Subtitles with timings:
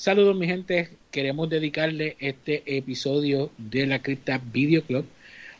[0.00, 5.04] Saludos mi gente, queremos dedicarle este episodio de la Cripta Video Club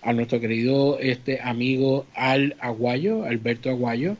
[0.01, 4.17] a nuestro querido este amigo Al Aguayo, Alberto Aguayo,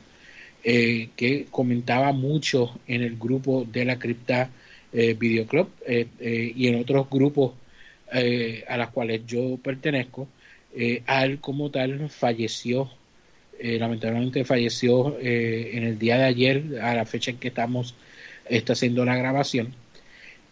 [0.63, 4.51] eh, que comentaba mucho en el grupo de la Cripta
[4.93, 5.17] eh,
[5.49, 6.05] Club eh,
[6.55, 7.53] y en otros grupos
[8.11, 10.27] a los cuales yo pertenezco.
[11.07, 12.91] Al como tal falleció,
[13.59, 17.95] lamentablemente falleció en el día de ayer, a la fecha en que estamos
[18.47, 19.73] está haciendo la grabación.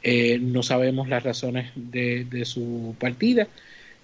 [0.02, 3.48] Eh, no sabemos las razones de, su partida,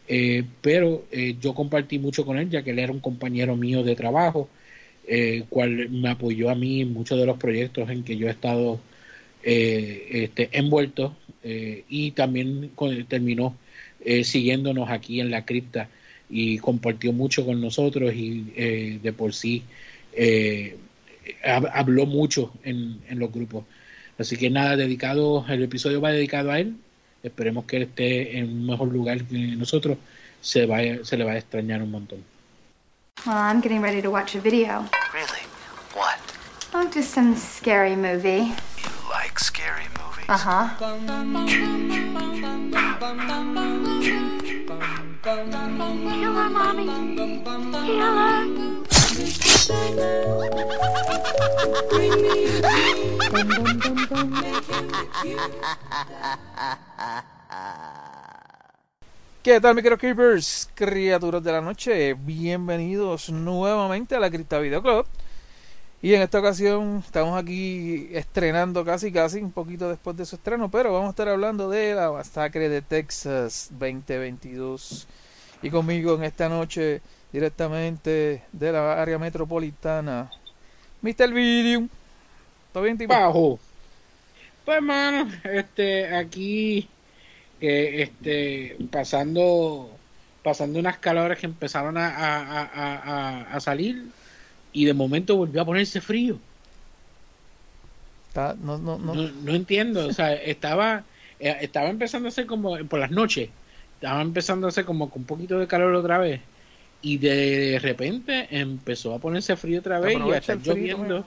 [0.08, 3.84] eh, pero eh, yo compartí mucho con él, ya que él era un compañero mío
[3.84, 4.50] de trabajo,
[5.50, 8.80] cual me apoyó a mí en muchos de los proyectos en que yo he estado
[9.44, 12.72] este, envuelto y también
[13.08, 13.56] terminó
[14.24, 15.90] siguiéndonos aquí en la cripta
[16.28, 19.62] y compartió mucho con nosotros y de por sí
[21.44, 23.66] habló mucho en los grupos.
[24.18, 26.76] Así que nada, dedicado, el episodio va dedicado a él.
[27.24, 29.98] Esperemos que él esté en un mejor lugar que nosotros.
[30.42, 32.24] Se, vaya, se le va a extrañar un montón.
[33.26, 34.88] Well, I'm getting ready to watch a video.
[35.12, 35.42] Really?
[35.96, 36.20] What?
[36.74, 38.54] Oh, just some scary movie.
[38.78, 40.30] You like scary movies?
[40.30, 40.70] Uh huh.
[45.24, 46.86] Killer, mommy.
[47.86, 48.65] Killer.
[59.42, 62.14] ¿Qué tal, microkeepers, criaturas de la noche?
[62.14, 65.08] Bienvenidos nuevamente a la Cripta Video Club.
[66.00, 70.70] Y en esta ocasión estamos aquí estrenando casi casi un poquito después de su estreno,
[70.70, 75.08] pero vamos a estar hablando de la masacre de Texas 2022.
[75.64, 77.02] Y conmigo en esta noche
[77.36, 80.32] directamente de la área metropolitana.
[81.02, 81.34] Mr.
[81.34, 81.90] Video.
[82.72, 83.14] ¿Todo bien, tipo?
[83.14, 83.60] Bajo.
[84.64, 86.88] Pues, hermano, este, aquí,
[87.60, 89.92] este, pasando,
[90.44, 94.06] pasando unas calores que empezaron a, a, a, a, salir
[94.72, 96.40] y de momento volvió a ponerse frío.
[98.34, 99.14] no, no, no.
[99.14, 101.04] no, entiendo, o sea, estaba,
[101.42, 103.50] eh, estaba empezando a ser como por las noches,
[103.96, 106.40] estaba empezando a hacer como con un poquito de calor otra vez
[107.06, 111.24] y de repente empezó a ponerse frío otra vez y a estar lloviendo.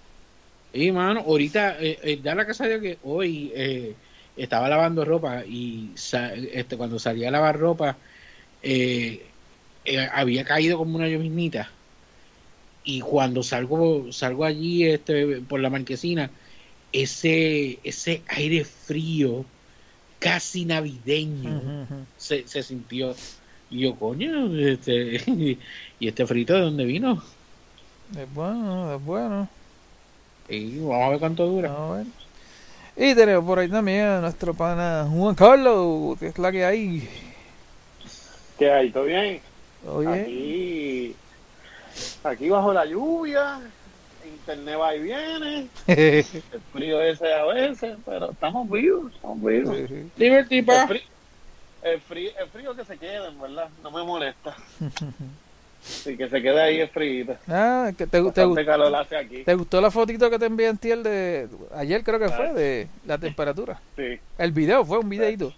[0.72, 3.94] Y mano, ahorita eh, eh, da la casa de que hoy eh,
[4.36, 5.90] estaba lavando ropa y
[6.52, 7.96] este cuando salía a lavar ropa
[10.12, 11.70] había caído como una llovinita
[12.82, 16.28] y cuando salgo salgo allí este por la marquesina
[16.92, 19.44] ese ese aire frío
[20.18, 23.14] casi navideño se, se sintió
[23.70, 25.22] y yo, coño, este,
[26.00, 27.22] ¿y este frito de dónde vino?
[28.16, 29.48] Es bueno, es bueno.
[30.48, 32.04] Y vamos a ver cuánto dura.
[32.96, 37.08] Y tenemos por ahí también a nuestro pana Juan Carlos, que es la que hay.
[38.58, 38.90] ¿Qué hay?
[38.90, 39.40] ¿Todo bien?
[39.84, 40.22] ¿Todo bien?
[40.22, 41.16] Aquí,
[42.24, 43.60] aquí bajo la lluvia,
[44.24, 46.24] internet va y viene, el
[46.72, 49.76] frío ese a veces, pero estamos vivos, estamos vivos.
[50.16, 50.82] Liberty, pa.
[50.82, 51.02] El frío,
[51.82, 52.00] el
[52.48, 54.56] frío que se quede, verdad, no me molesta.
[55.80, 57.36] Sí, que se quede ahí el frío.
[57.46, 59.44] Ah, que te, te, calor hace aquí.
[59.44, 62.88] ¿Te gustó la fotito que te envié en el de ayer creo que fue de
[63.06, 63.80] la temperatura?
[63.96, 64.18] Sí.
[64.38, 65.54] El video fue un videito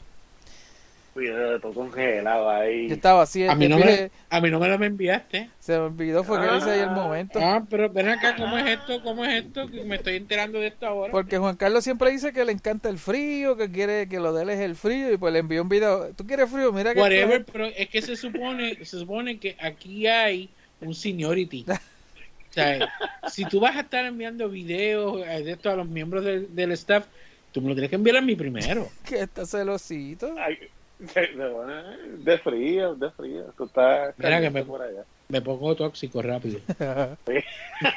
[1.15, 2.89] video de todo congelado ahí.
[2.89, 3.47] Yo estaba así.
[3.47, 5.51] A mí, no me, a mí no me lo me enviaste.
[5.59, 7.39] Se me olvidó, fue que lo hice ahí el momento.
[7.43, 9.03] Ah, pero ven acá, ¿cómo es esto?
[9.03, 9.67] ¿Cómo es esto?
[9.69, 11.11] Me estoy enterando de esto ahora.
[11.11, 14.45] Porque Juan Carlos siempre dice que le encanta el frío, que quiere que lo de
[14.45, 16.13] él es el frío, y pues le envió un video.
[16.15, 16.73] ¿Tú quieres frío?
[16.73, 17.01] Mira que.
[17.01, 20.51] Whatever, pero es que se supone, se supone que aquí hay
[20.81, 21.67] un seniority.
[21.69, 22.89] o sea,
[23.29, 27.07] si tú vas a estar enviando videos eh, de esto a los miembros del staff,
[27.53, 28.89] tú me lo tienes que enviar a mí primero.
[29.05, 30.35] Que está celosito.
[30.39, 30.59] Ay.
[31.01, 33.45] De, frío, de frío.
[33.57, 35.03] Tú estás Mira que me, por allá.
[35.29, 36.61] me pongo tóxico rápido.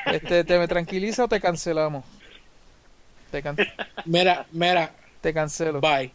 [0.06, 2.06] este, ¿Te me tranquiliza o te cancelamos?
[3.30, 3.58] Te can...
[4.06, 4.92] Mira, mira.
[5.20, 5.82] Te cancelo.
[5.82, 6.12] Bye.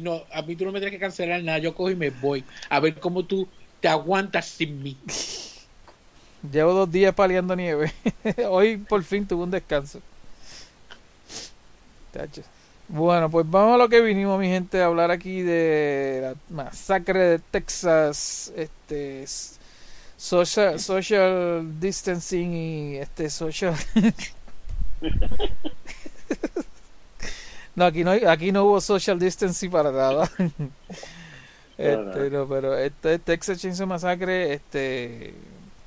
[0.00, 1.58] No, a mí tú no me tienes que cancelar nada.
[1.58, 2.44] Yo cojo y me voy.
[2.68, 3.48] A ver cómo tú
[3.80, 4.96] te aguantas sin mí.
[6.52, 7.92] Llevo dos días paliando nieve.
[8.48, 10.00] Hoy por fin tuve un descanso.
[12.12, 12.42] Tacho.
[12.92, 17.20] Bueno, pues vamos a lo que vinimos, mi gente, a hablar aquí de la masacre
[17.20, 19.24] de Texas, este
[20.16, 23.76] social, social distancing y este social
[27.76, 30.28] No, aquí no aquí no hubo social distancing para nada.
[31.78, 35.32] este, no, pero este Texas Chainsaw Masacre, este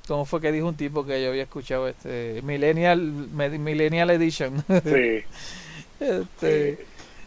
[0.08, 4.64] ¿Cómo fue que dijo un tipo que yo había escuchado este Millennial Millennial Edition?
[4.84, 5.22] Sí.
[6.00, 6.86] este,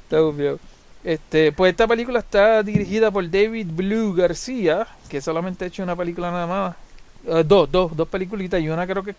[0.09, 0.57] Está
[1.03, 5.97] Este, pues esta película está dirigida por David Blue García, que solamente ha hecho una
[5.97, 6.75] película nada más.
[7.27, 9.13] Eh, dos, dos, dos peliculitas y una creo que.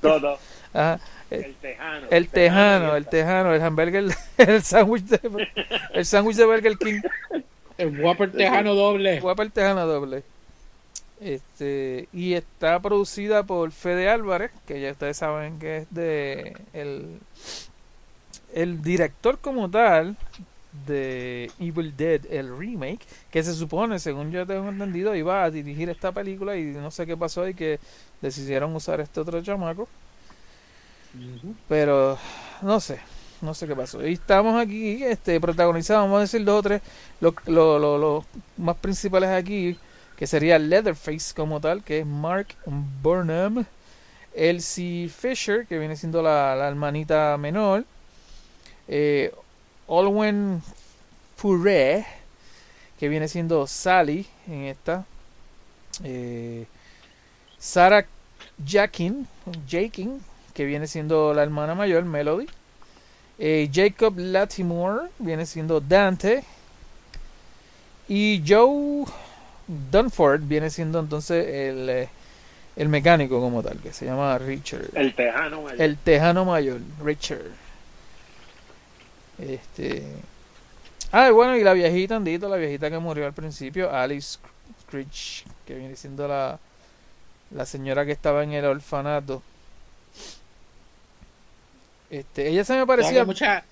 [0.72, 0.98] Ajá.
[1.30, 2.06] Eh, El tejano.
[2.10, 4.04] el tejano, el tejano, el hamburger,
[4.38, 5.48] el sándwich de
[5.92, 7.00] el sándwich de Burger King,
[7.76, 9.20] El Whopper Tejano doble.
[9.22, 10.22] el tejano doble.
[11.20, 17.18] Este, y está producida por Fede Álvarez, que ya ustedes saben que es de el
[18.54, 20.16] el director como tal
[20.86, 25.88] de Evil Dead, el remake, que se supone, según yo tengo entendido, iba a dirigir
[25.90, 27.80] esta película y no sé qué pasó y que
[28.20, 29.88] decidieron usar este otro chamaco.
[31.68, 32.18] Pero
[32.62, 33.00] no sé,
[33.40, 34.06] no sé qué pasó.
[34.06, 36.82] Y estamos aquí, este, protagonizados, vamos a decir dos o tres,
[37.20, 38.24] los lo, lo- los
[38.56, 39.78] más principales aquí,
[40.16, 42.48] que sería Leatherface como tal, que es Mark
[43.02, 43.64] Burnham,
[44.34, 47.84] Elsie Fisher, que viene siendo la, la hermanita menor,
[48.88, 49.32] eh,
[49.88, 50.62] Olwen
[51.36, 52.06] Furre,
[52.98, 55.04] que viene siendo Sally en esta,
[56.04, 56.66] eh,
[57.58, 58.06] Sarah
[58.64, 59.26] Jakin,
[59.68, 60.20] Jakin,
[60.54, 62.46] que viene siendo la hermana mayor, Melody.
[63.38, 66.44] Eh, Jacob Latimore viene siendo Dante.
[68.08, 69.04] Y Joe
[69.66, 72.08] Dunford viene siendo entonces el, eh,
[72.76, 74.90] el mecánico como tal, que se llama Richard.
[74.94, 75.80] El tejano mayor.
[75.80, 77.67] El tejano mayor, Richard.
[79.38, 80.02] Este.
[81.12, 84.38] Ah, bueno, y la viejita, Andito, la viejita que murió al principio, Alice
[84.82, 86.58] Screech, que viene siendo la,
[87.50, 89.42] la señora que estaba en el orfanato.
[92.10, 93.20] Este, ella se me parecía.
[93.20, 93.64] que mucha,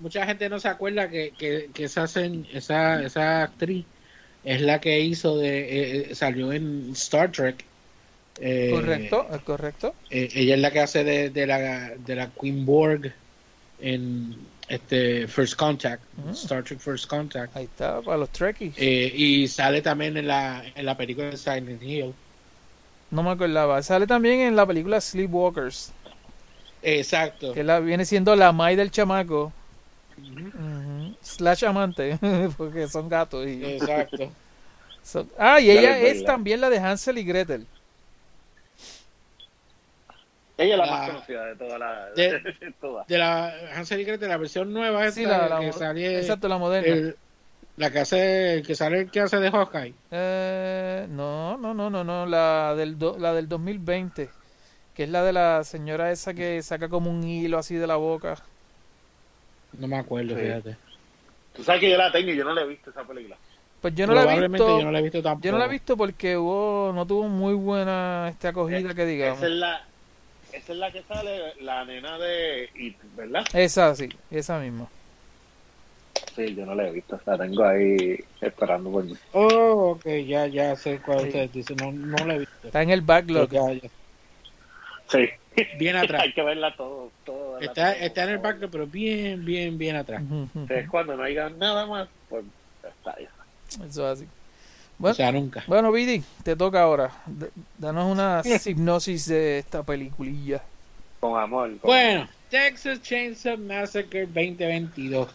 [0.00, 3.84] mucha gente no se acuerda que, que, que esa, esa, esa actriz
[4.44, 7.64] es la que hizo de eh, eh, salió en Star Trek.
[8.40, 9.94] Eh, Correcto, es correcto.
[10.10, 13.12] eh, ella es la que hace de, de la de la Queen Borg
[13.78, 14.36] en
[14.68, 16.30] este First Contact, Mm.
[16.30, 17.56] Star Trek First Contact.
[17.56, 18.74] Ahí está, para los Trekkies.
[18.76, 22.14] Eh, y sale también en la en la película de Silent Hill.
[23.10, 23.82] No me acordaba.
[23.82, 25.92] Sale también en la película Sleepwalkers,
[26.82, 27.52] Exacto.
[27.52, 29.52] que la, viene siendo la Mai del chamaco.
[31.22, 32.18] Slash amante,
[32.56, 33.46] porque son gatos.
[33.46, 34.30] Y, Exacto.
[35.02, 37.66] son- ah, y ella es también la de Hansel y Gretel.
[40.62, 42.14] Ella es la La- más conocida de todas las.
[42.14, 43.06] de- de todas.
[43.06, 46.48] De la Hansel y Gretel, la versión nueva esta Sí, la, la que sale exacto,
[46.48, 46.92] la moderna.
[46.92, 47.16] el-
[47.78, 49.94] la que hace el que sale el que hace de Hawkeye.
[50.10, 54.28] Eh, no, no, no, no, no, la del, do- la del 2020,
[54.94, 57.96] que es la de la señora esa que saca como un hilo así de la
[57.96, 58.36] boca.
[59.78, 60.42] No me acuerdo, Sí.
[60.42, 60.76] fíjate.
[61.54, 63.36] Tú sabes que yo la tengo y yo no la he visto esa película.
[63.80, 65.44] Pues yo no la he Probablemente visto, yo no la he visto tampoco.
[65.46, 69.38] yo no la he visto porque hubo, no tuvo muy buena este acogida que digamos.
[69.38, 69.84] Esa es la.
[70.52, 73.44] Esa es la que sale la nena de It, ¿verdad?
[73.54, 74.86] Esa sí, esa misma.
[76.36, 77.20] Sí, yo no la he visto.
[77.26, 79.14] La tengo ahí esperando por mí.
[79.32, 81.26] Oh, ok, ya, ya sé cuál Sí.
[81.26, 81.76] ustedes dicen.
[81.76, 82.54] No, no la he visto.
[82.66, 83.50] Está en el backlog.
[83.50, 83.88] ya, ya.
[85.08, 85.28] Sí.
[85.78, 86.22] Bien atrás.
[86.24, 87.10] Hay que verla todo.
[87.24, 90.22] todo verla Está, todo, está en el backlog, pero bien, bien, bien atrás.
[90.22, 92.44] Entonces, cuando no haya nada más, pues
[92.82, 93.28] está ahí.
[93.86, 94.24] Eso es
[95.02, 95.12] así.
[95.12, 95.64] O Bueno, sea, nunca.
[95.66, 97.12] bueno, Vidi, te toca ahora.
[97.26, 100.64] D- danos una hipnosis de esta peliculilla.
[101.20, 101.78] Con amor.
[101.80, 105.30] con Bueno, Texas Chainsaw Massacre 2022.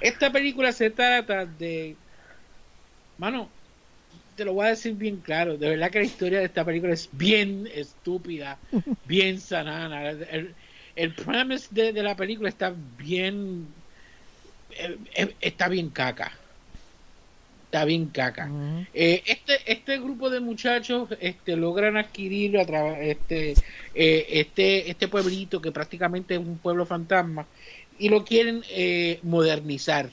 [0.00, 2.00] Esta película se trata de...
[3.16, 3.56] Mano,
[4.34, 5.58] te lo voy a decir bien claro.
[5.58, 8.62] De verdad que la historia de esta película es bien estúpida,
[9.04, 10.10] bien sanana.
[10.10, 10.56] El,
[10.94, 13.84] el premise de, de la película está bien...
[14.70, 16.43] eh, eh, Está bien caca.
[17.74, 18.48] Está bien caca.
[18.94, 23.54] Eh, este este grupo de muchachos este logran adquirir a través este
[23.96, 27.48] eh, este este pueblito que prácticamente es un pueblo fantasma
[27.98, 30.08] y lo quieren eh, modernizar.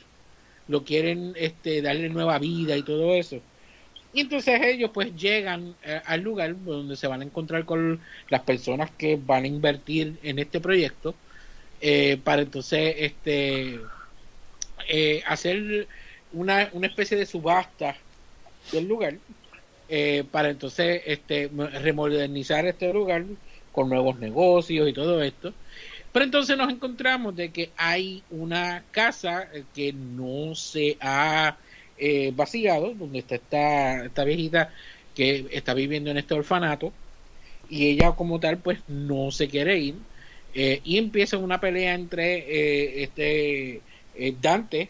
[0.68, 3.40] Lo quieren este darle nueva vida y todo eso.
[4.12, 5.76] Y entonces ellos pues llegan
[6.06, 8.00] al lugar donde se van a encontrar con
[8.30, 11.14] las personas que van a invertir en este proyecto
[12.24, 13.80] para entonces este
[15.28, 15.88] hacer
[16.34, 17.96] una, una especie de subasta
[18.72, 19.16] del lugar
[19.90, 23.26] eh, para entonces este mo- remodernizar este lugar
[23.72, 25.54] con nuevos negocios y todo esto.
[26.12, 31.58] Pero entonces nos encontramos de que hay una casa que no se ha
[31.98, 34.74] eh, vaciado donde está esta, esta viejita
[35.16, 36.92] que está viviendo en este orfanato
[37.70, 39.96] y ella como tal pues no se quiere ir
[40.54, 43.82] eh, y empieza una pelea entre eh, este
[44.16, 44.90] eh, Dante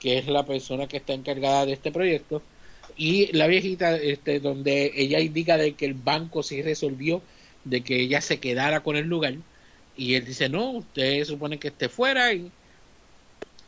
[0.00, 2.42] que es la persona que está encargada de este proyecto
[2.96, 7.22] y la viejita este donde ella indica de que el banco sí resolvió
[7.64, 9.34] de que ella se quedara con el lugar
[9.96, 12.50] y él dice no usted supone que esté fuera y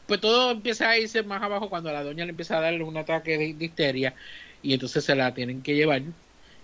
[0.07, 2.97] pues todo empieza a irse más abajo cuando la doña le empieza a darle un
[2.97, 4.15] ataque de, de histeria
[4.63, 6.03] y entonces se la tienen que llevar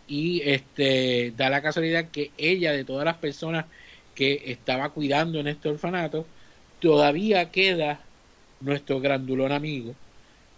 [0.08, 3.66] y este da la casualidad que ella de todas las personas
[4.14, 6.26] que estaba cuidando en este orfanato
[6.80, 8.00] todavía queda
[8.60, 9.94] nuestro grandulón amigo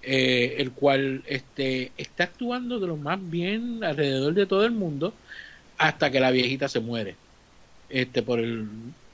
[0.03, 5.13] eh, el cual este está actuando de lo más bien alrededor de todo el mundo
[5.77, 7.17] hasta que la viejita se muere
[7.91, 8.67] este por el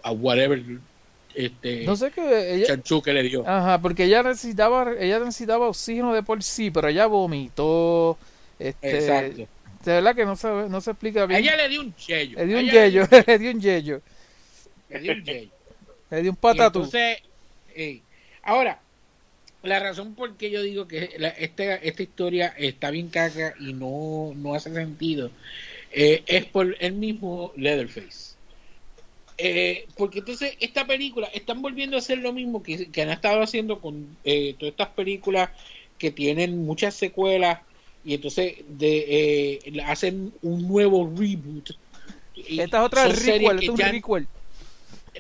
[0.03, 0.63] a whatever
[1.35, 2.55] este No sé qué.
[2.55, 6.89] Ella, que le dio Ajá, porque ella necesitaba, ella necesitaba oxígeno de por sí, pero
[6.89, 8.17] ella vomitó.
[8.59, 9.49] Este, exacto
[9.85, 11.41] De verdad que no se, no se explica bien.
[11.41, 14.01] ella le dio un yello le dio un yello, le dio un yello,
[14.89, 15.51] le dio un yello
[16.11, 16.79] le dio un patatú.
[16.79, 17.19] entonces,
[17.75, 18.01] eh,
[18.47, 18.81] ahora,
[19.63, 23.73] la razón por qué yo digo que la- esta, esta historia está bien caca y
[23.73, 25.31] no, no hace sentido
[25.93, 28.37] eh, es por el mismo Leatherface.
[29.39, 33.43] Eh, porque entonces esta película están volviendo a hacer lo mismo que, que han estado
[33.43, 35.51] haciendo con eh, todas estas películas
[35.99, 37.61] que tienen muchas secuelas
[38.05, 41.71] y entonces de, eh, hacen un nuevo reboot.
[42.35, 44.29] Y Esta es otra requel, que es un requel.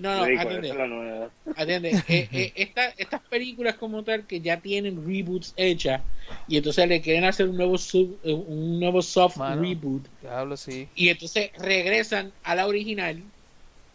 [0.00, 0.69] No, no, atiende.
[0.71, 1.33] es la.
[1.59, 6.03] Atiende, eh, eh, esta- estas películas como tal que ya tienen reboots hechas
[6.49, 9.62] y entonces le quieren hacer un nuevo sub- eh, un nuevo soft Mano.
[9.62, 10.09] reboot
[10.57, 10.88] sí.
[10.95, 13.33] y entonces regresan a la original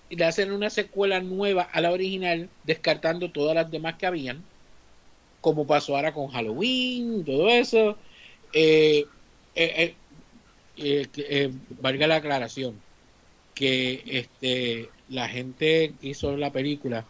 [0.10, 4.46] y le hacen una secuela nueva a la original descartando todas las demás que habían
[5.39, 8.00] como pasó ahora con Halloween y todo eso
[8.53, 9.05] eh,
[9.55, 10.01] eh, eh,
[10.75, 12.84] eh, eh, valga la aclaración
[13.61, 17.05] que este la gente que hizo la película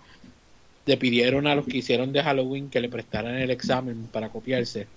[0.86, 4.88] le pidieron a los que hicieron de Halloween que le prestaran el examen para copiarse.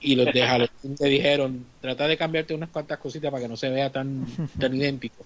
[0.00, 3.56] Y los de Halloween le dijeron trata de cambiarte unas cuantas cositas para que no
[3.56, 4.26] se vea tan
[4.58, 5.24] tan idéntico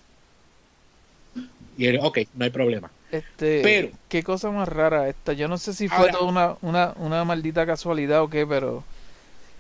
[1.79, 5.33] y él, ok, no hay problema Este, Pero- qué cosa más rara esta.
[5.33, 8.85] Yo no sé si fue Ahora- toda una, una, una maldita casualidad o qué, pero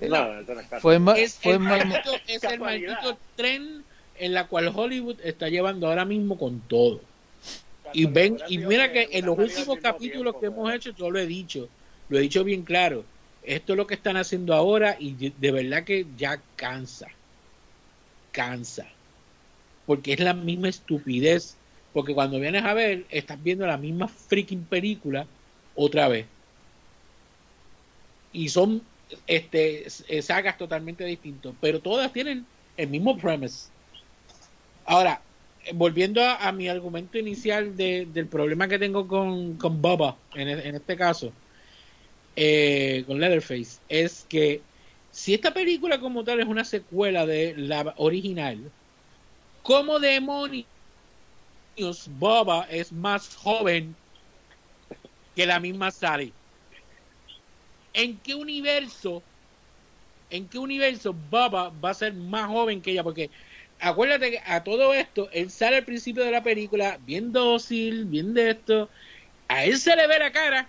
[0.01, 0.27] No,
[0.81, 3.80] fue, ma- es, fue el ma- maldito, es el maldito tren
[4.21, 7.01] en la cual Hollywood está llevando ahora mismo con todo
[7.93, 11.27] Y ven, y mira que en los últimos capítulos que hemos hecho, yo lo he
[11.27, 11.69] dicho,
[12.09, 13.05] lo he dicho bien claro.
[13.43, 17.09] Esto es lo que están haciendo ahora y de, verdad que ya cansa.
[18.33, 18.87] Cansa.
[19.87, 21.57] Porque es la misma estupidez.
[21.93, 25.27] Porque cuando vienes a ver, estás viendo la misma freaking película
[25.75, 26.27] otra vez.
[28.33, 28.83] Y son
[29.27, 32.47] este eh, sagas totalmente distintas, pero todas tienen
[32.77, 33.69] el mismo premise.
[34.93, 35.15] Ahora,
[35.75, 39.81] volviendo a, mi argumento inicial de- del problema que tengo con, con
[40.35, 41.37] en, e- en este caso,
[42.37, 44.67] eh, con Leatherface, es que
[45.11, 48.73] si esta película como tal es una secuela de la original,
[49.63, 50.69] ¿cómo demonios
[52.09, 53.99] Bubba es más joven
[55.35, 56.37] que la misma Sally?
[57.93, 59.29] ¿En qué universo?
[60.29, 63.03] ¿En qué universo Bubba va a ser más joven que ella?
[63.03, 63.31] Porque
[63.81, 68.35] acuérdate que a todo esto, él sale al principio de la película bien dócil, bien
[68.35, 68.89] de esto.
[69.49, 70.69] A él se le ve la cara.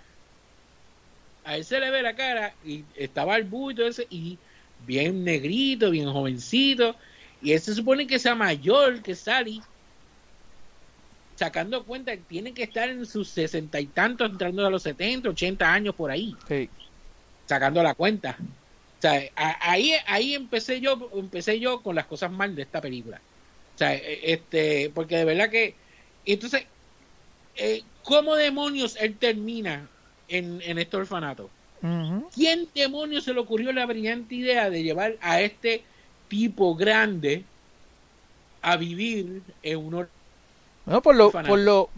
[1.44, 4.38] A él se le ve la cara y estaba el y todo ese y
[4.86, 6.96] bien negrito, bien jovencito.
[7.42, 9.62] Y él se supone que sea mayor que Sally.
[11.36, 15.30] Sacando cuenta que tiene que estar en sus sesenta y tantos, entrando a los 70,
[15.30, 16.70] 80 años por ahí sí.
[17.48, 18.38] sacando la cuenta.
[19.02, 22.80] O sea, a- ahí, ahí empecé yo, empecé yo con las cosas mal de esta
[22.82, 23.20] película.
[23.74, 25.74] O sea, eh, este, porque de verdad que,
[26.24, 26.68] entonces,
[27.56, 29.90] eh, ¿cómo demonios él termina
[30.28, 31.50] en, en este orfanato?
[32.36, 35.84] ¿Quién demonios se le ocurrió la brillante idea de llevar a este
[36.28, 37.44] tipo grande
[38.62, 40.10] a vivir en un or-
[40.86, 41.50] No, por lo, Orfanato.
[41.50, 41.90] por lo,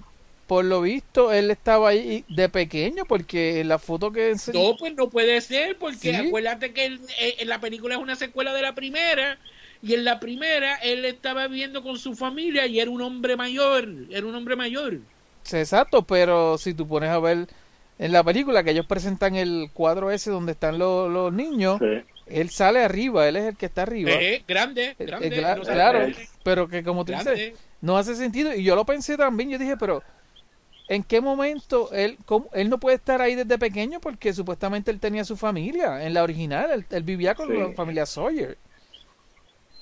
[0.47, 4.59] por lo visto, él estaba ahí de pequeño, porque en la foto que enseñó.
[4.71, 6.15] No, pues no puede ser, porque Sí.
[6.15, 9.37] acuérdate que él, eh, en la película es una secuela de la primera,
[9.81, 13.87] y en la primera él estaba viviendo con su familia y era un hombre mayor,
[14.11, 14.99] era un hombre mayor.
[15.43, 17.47] Sí, Exacto, pero si tú pones a ver
[17.99, 22.01] en la película que ellos presentan el cuadro ese donde están los, los niños, Sí.
[22.27, 24.11] él sale arriba, él es el que está arriba.
[24.11, 25.27] Eh, grande, Eh, grande.
[25.27, 27.55] eh, no sé, claro, grande, pero que como tú dices, grande.
[27.81, 28.53] no hace sentido.
[28.55, 30.01] Y yo lo pensé también, yo dije, pero
[30.87, 33.99] ¿en qué momento él, cómo- él no puede estar ahí desde pequeño?
[33.99, 37.57] Porque supuestamente él tenía su familia, en la original, él, él vivía con Sí.
[37.57, 38.57] la familia Sawyer.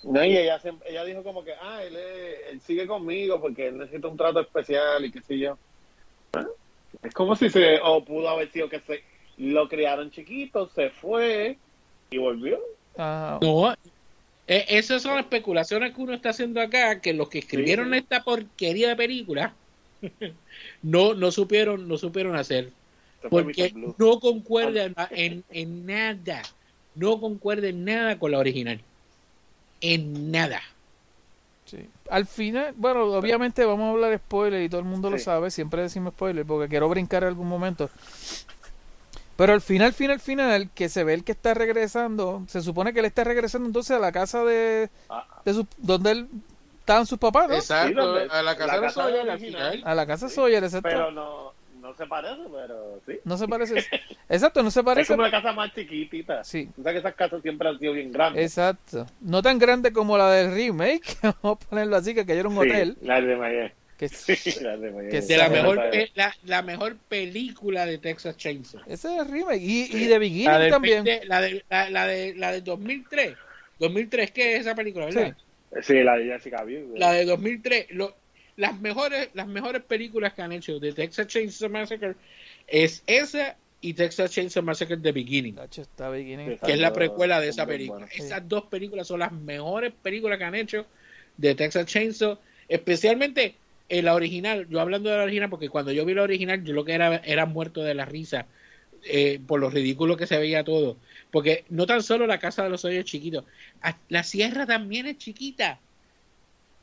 [0.04, 3.68] No, y ella, se- ella dijo como que, ah, él, es- él sigue conmigo porque
[3.68, 5.58] él necesita un trato especial y qué sé yo.
[6.34, 6.46] Ah,
[7.04, 9.02] Es como si se, o pudo haber sido que se
[9.38, 11.58] lo criaron chiquito, se fue
[12.10, 12.60] y volvió.
[12.98, 13.72] Ah, No,
[14.48, 17.98] eh, esas son especulaciones que uno está haciendo acá, que los que escribieron Sí.
[18.00, 19.54] esta porquería de película
[20.82, 22.72] no, no supieron, no supieron hacer.
[23.30, 26.42] Porque no concuerda en, en, nada,
[26.96, 28.82] no concuerda en nada con la original,
[29.80, 30.62] en nada.
[31.66, 31.88] Sí.
[32.10, 35.84] Al final, bueno, obviamente vamos a hablar spoiler y todo el mundo lo sabe, siempre
[35.84, 37.90] decimos spoiler porque quiero brincar en algún momento.
[39.38, 43.00] Pero al final, final, final, que se ve el que está regresando, se supone que
[43.00, 46.28] él está regresando entonces a la casa de, Ah, de su, donde él,
[46.82, 47.56] estaban sus papás, ¿no?
[47.56, 49.72] Exacto, Sí, donde- a la casa la de casa Sawyer al original.
[49.74, 49.92] final.
[49.92, 50.90] A la casa Sawyer, exacto.
[50.90, 53.20] pero no, no se parece, pero sí.
[53.24, 53.86] No se parece.
[54.30, 55.14] Exacto, no se Es parece.
[55.14, 56.44] como una casa más chiquitita.
[56.44, 56.70] Sí.
[56.76, 58.44] Tú sabes que esas casas siempre han sido bien grandes.
[58.44, 59.08] Exacto.
[59.22, 61.02] No tan grande como la del remake,
[61.42, 62.98] vamos a ponerlo así, que era un Sí, hotel.
[63.02, 63.72] La de Miami.
[63.98, 65.10] Que Sí, la de Miami.
[65.12, 65.52] Que De la Sí.
[65.52, 68.82] mejor, pe- la, la mejor película de Texas Chainsaw.
[68.88, 69.62] ese es el remake.
[69.62, 71.04] Y, y de Beginning La, del también.
[71.04, 73.36] 20 la, de, la, la de la de 2003.
[73.80, 75.36] 2003, ¿qué es esa película, verdad?
[75.38, 75.44] Sí.
[75.82, 76.88] Sí, la de Jessica Biel.
[76.96, 77.88] La de 2003.
[77.92, 78.16] Lo,
[78.58, 82.16] las mejores las mejores películas que han hecho de Texas Chainsaw Massacre
[82.68, 87.66] es esa y Texas Chainsaw Massacre The Beginning, está que es la precuela de esa
[87.66, 88.08] película.
[88.12, 90.86] Esas dos películas son las mejores películas que han hecho
[91.38, 92.38] de Texas Chainsaw,
[92.68, 93.56] especialmente
[93.90, 94.68] en la original.
[94.70, 97.18] Yo hablando de la original, porque cuando yo vi la original, yo lo que era
[97.26, 98.46] era muerto de la risa
[99.04, 100.98] eh, por lo ridículo que se veía todo.
[101.32, 103.46] Porque no tan solo la casa de los hoyos chiquitos,
[103.82, 105.80] a- la sierra también es chiquita.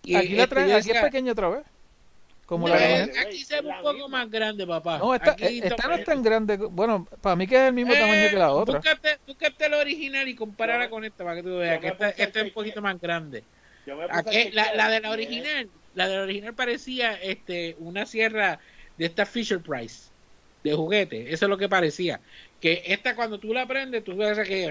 [0.03, 1.63] Y, Aquí la este, traen, yo aquí es pequeña otra vez.
[2.47, 3.27] Como no, la eh, original.
[3.27, 4.97] aquí se ve un poco más grande, papá.
[4.99, 6.57] No, esta, Aquí eh, esta no es tan grande.
[6.57, 8.79] Bueno, para mí que es el mismo Eh, tamaño que la otra.
[8.79, 12.39] Búscate, búscate la original y compárala con esta para que tú veas que esta, esta
[12.41, 13.45] es un poquito más grande.
[14.11, 18.61] Aquí- la, la de la es- original, la de la original parecía este una sierra
[18.97, 20.09] de esta Fisher Price
[20.71, 21.33] de juguete.
[21.33, 22.21] Eso es lo que parecía.
[22.61, 24.71] Que esta cuando tú la aprendes, tú ves que.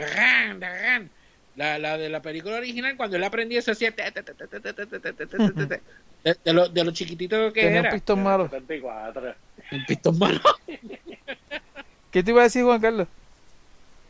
[1.56, 4.12] La, la, de la película original, cuando él aprendía, se hacía de,
[6.44, 7.90] de, lo, chiquitito que Tenía era.
[7.90, 8.50] Un pistón malo.
[9.72, 10.40] Un pistón malo.
[12.12, 13.08] ¿Qué te iba a decir, Juan Carlos?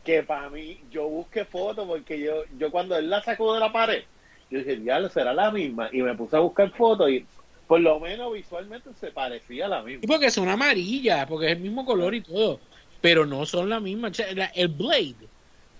[0.04, 3.72] Que para mí, yo busqué fotos porque yo, yo cuando él la sacó de la
[3.72, 4.04] pared,
[4.50, 5.88] yo dije, diablo, será la misma.
[5.92, 7.26] Y me puse a buscar fotos y
[7.68, 10.02] por lo menos visualmente se parecía a la Y misma.
[10.08, 12.58] porque son amarillas, porque es el mismo color y todo,
[13.00, 14.10] pero no son la misma.
[14.34, 15.14] La- el blade,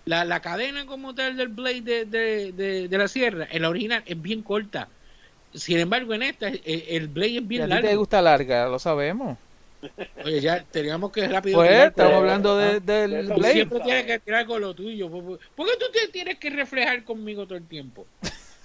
[0.04, 3.70] la, la cadena como tal del blade de, de, de- de la sierra, en la
[3.70, 4.88] original es bien corta.
[5.54, 7.98] Sin embargo, en esta, eh, el blade es Y a bien ti te largo.
[8.00, 9.38] gusta larga, lo sabemos.
[10.24, 11.56] Oye, ya teníamos que rápido.
[11.58, 13.52] Pues tirar, estamos pero- hablando de- del de Blade.
[13.54, 15.08] siempre tienes que tirar con lo tuyo.
[15.08, 18.04] ¿Por por qué tú te tienes que reflejar conmigo todo el tiempo?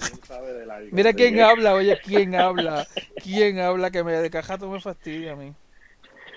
[0.04, 0.92] ¿Quién sabe de la vida?
[0.96, 2.88] Mira quién habla, oye, quién habla.
[3.24, 3.92] ¿Quién habla?
[3.92, 5.54] Que me de cajato me fastidia a mí.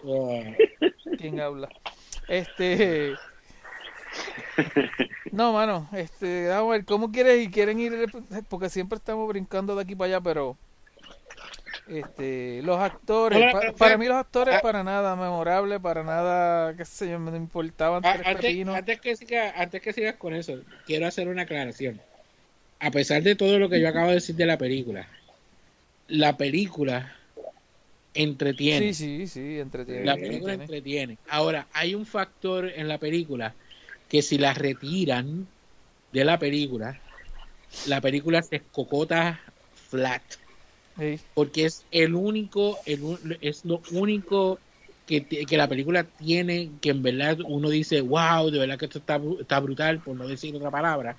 [0.05, 0.55] Ah,
[1.19, 1.69] ¿Quién habla?
[2.29, 3.15] Este.
[5.33, 8.09] No, mano, este, vamos a ver, ¿cómo quieres y quieren ir?
[8.49, 10.57] Porque siempre estamos brincando de aquí para allá, pero.
[11.89, 15.79] Este, los actores, Hola, pa- pero, para Fer, mí los actores ah, para nada memorable,
[15.79, 19.93] para nada, qué sé yo, me importaban Ah, tres antes, antes que siga, antes que
[19.93, 22.01] sigas con eso, quiero hacer una aclaración.
[22.79, 25.09] A pesar de todo lo que yo acabo de decir de la película,
[26.09, 27.17] la película
[28.15, 28.93] entretiene.
[28.93, 30.05] Sí, sí, sí, entretiene.
[30.05, 31.19] la película entretiene.
[31.29, 33.55] Ahora, hay un factor en la película
[34.09, 35.47] que si la retiran
[36.13, 37.01] de la película,
[37.87, 39.41] la película se escocota
[39.89, 40.23] flat.
[40.99, 41.21] Sí.
[41.35, 44.59] porque es el único, el es lo único
[45.07, 49.01] que, que la película tiene que en verdad uno dice, wow, de verdad que esto
[49.01, 51.19] está, está brutal, por no decir otra palabra,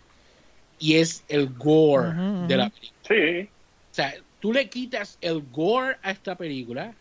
[0.80, 2.10] y es el gore
[2.48, 3.02] de la película.
[3.08, 3.50] Sí,
[3.92, 6.96] O sea, tú le quitas el gore a esta película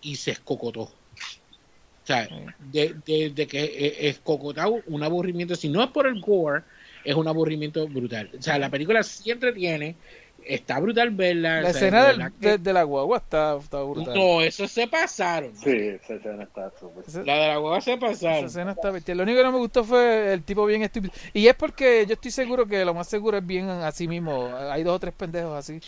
[0.00, 0.82] y se escocotó.
[0.82, 2.28] O sea,
[2.58, 6.64] de, de- de que eh, es cocotado un aburrimiento, si no es por el gore,
[7.02, 8.30] es un aburrimiento brutal.
[8.38, 10.00] O sea, la película sí entretiene,
[10.46, 11.60] está brutal verla.
[11.62, 14.14] La o sea, escena de del- verdad que- de, de la guagua está, está brutal.
[14.14, 15.54] no, eso se pasaron.
[15.56, 17.04] sí, esa escena está súper.
[17.06, 18.44] Esa- La de la hueva se Esa pasaron.
[18.46, 19.16] escena está bestial.
[19.18, 21.12] Lo único que no me gustó fue el tipo bien estúpido.
[21.32, 24.50] Y es porque yo estoy seguro que lo más seguro es bien así mismo.
[24.70, 25.80] Hay dos o tres pendejos así.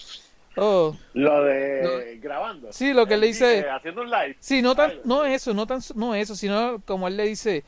[0.59, 2.73] Oh, Lo de grabando.
[2.73, 4.37] Sí, lo que Él le dice- Haciendo un live.
[4.40, 7.62] sí, no tan, no eso, no tan, no eso, sino como él le dice,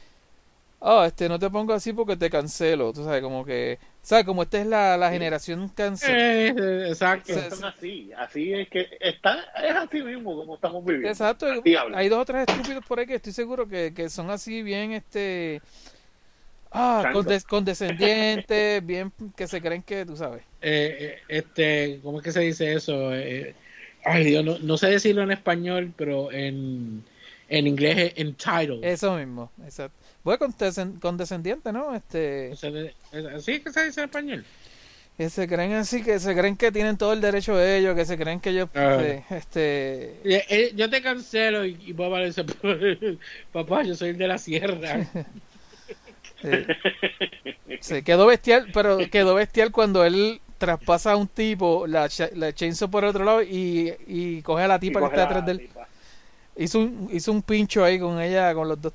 [0.81, 2.93] oh, este, no te pongo así porque te cancelo.
[2.93, 6.15] Tú sabes, como que, sabes, como esta es la, la generación cancel.
[6.17, 7.35] Eh, exacto.
[7.35, 11.09] que son así, así es que está, es así mismo como estamos viviendo.
[11.09, 11.47] Exacto.
[11.47, 11.75] Así.
[11.95, 14.93] Hay dos o tres estúpidos por ahí que estoy seguro que, que son así bien,
[14.93, 15.61] este,
[16.71, 20.43] ah, condes- condescendientes, bien que se creen que, tú sabes.
[20.61, 23.15] Eh, eh, este, ¿cómo es que se dice eso?
[23.15, 23.55] Eh,
[24.05, 27.05] ay, Dios, no, no sé decirlo en español, pero en,
[27.49, 28.85] en inglés es entitled.
[28.85, 29.98] Eso mismo, exacto.
[30.25, 31.95] Condescen- condescendiente, ¿no?
[31.95, 32.53] Este,
[33.35, 34.45] ¿Así que se dice en español?
[35.17, 38.05] Que se creen así, que se creen que tienen todo el derecho de ellos, que
[38.05, 38.99] se creen que ellos, Ah.
[39.01, 42.45] eh, este, Eh, Yo te cancelo y, y papá le dice,
[43.53, 45.09] papá, yo soy el de la sierra.
[47.81, 52.91] se quedó bestial, pero quedó bestial cuando él traspasa a un tipo, la, la chainsaw
[52.91, 55.71] por otro lado y, y coge a la tipa que está detrás de él.
[56.57, 58.93] Hizo un, hizo un pincho ahí con ella, con los dos.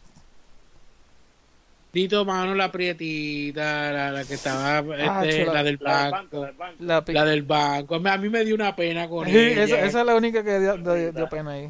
[1.94, 5.54] Dito mano la prietita, la, la que estaba, Ah, este, chula.
[5.54, 6.42] la del La del banco.
[6.42, 7.12] la del banco.
[7.14, 7.96] La del banco.
[8.04, 9.64] A mí me dio una pena con Sí, ella.
[9.64, 11.70] esa, esa es la única que dio, dio- dio pena ahí.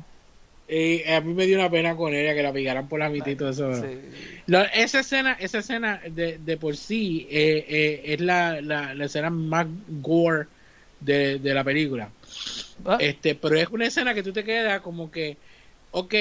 [0.70, 3.28] Y a mí me dio una pena con ella que la picaran por la mitad
[3.28, 3.74] y todo eso.
[3.82, 4.00] Sí.
[4.48, 9.06] La- esa escena, esa escena de, de por sí eh, eh, es la, la, la
[9.06, 10.48] escena más gore
[11.02, 12.10] de, de la película.
[12.86, 15.36] Ah, Este, pero es una escena que tú te quedas como que,
[15.92, 16.14] ok,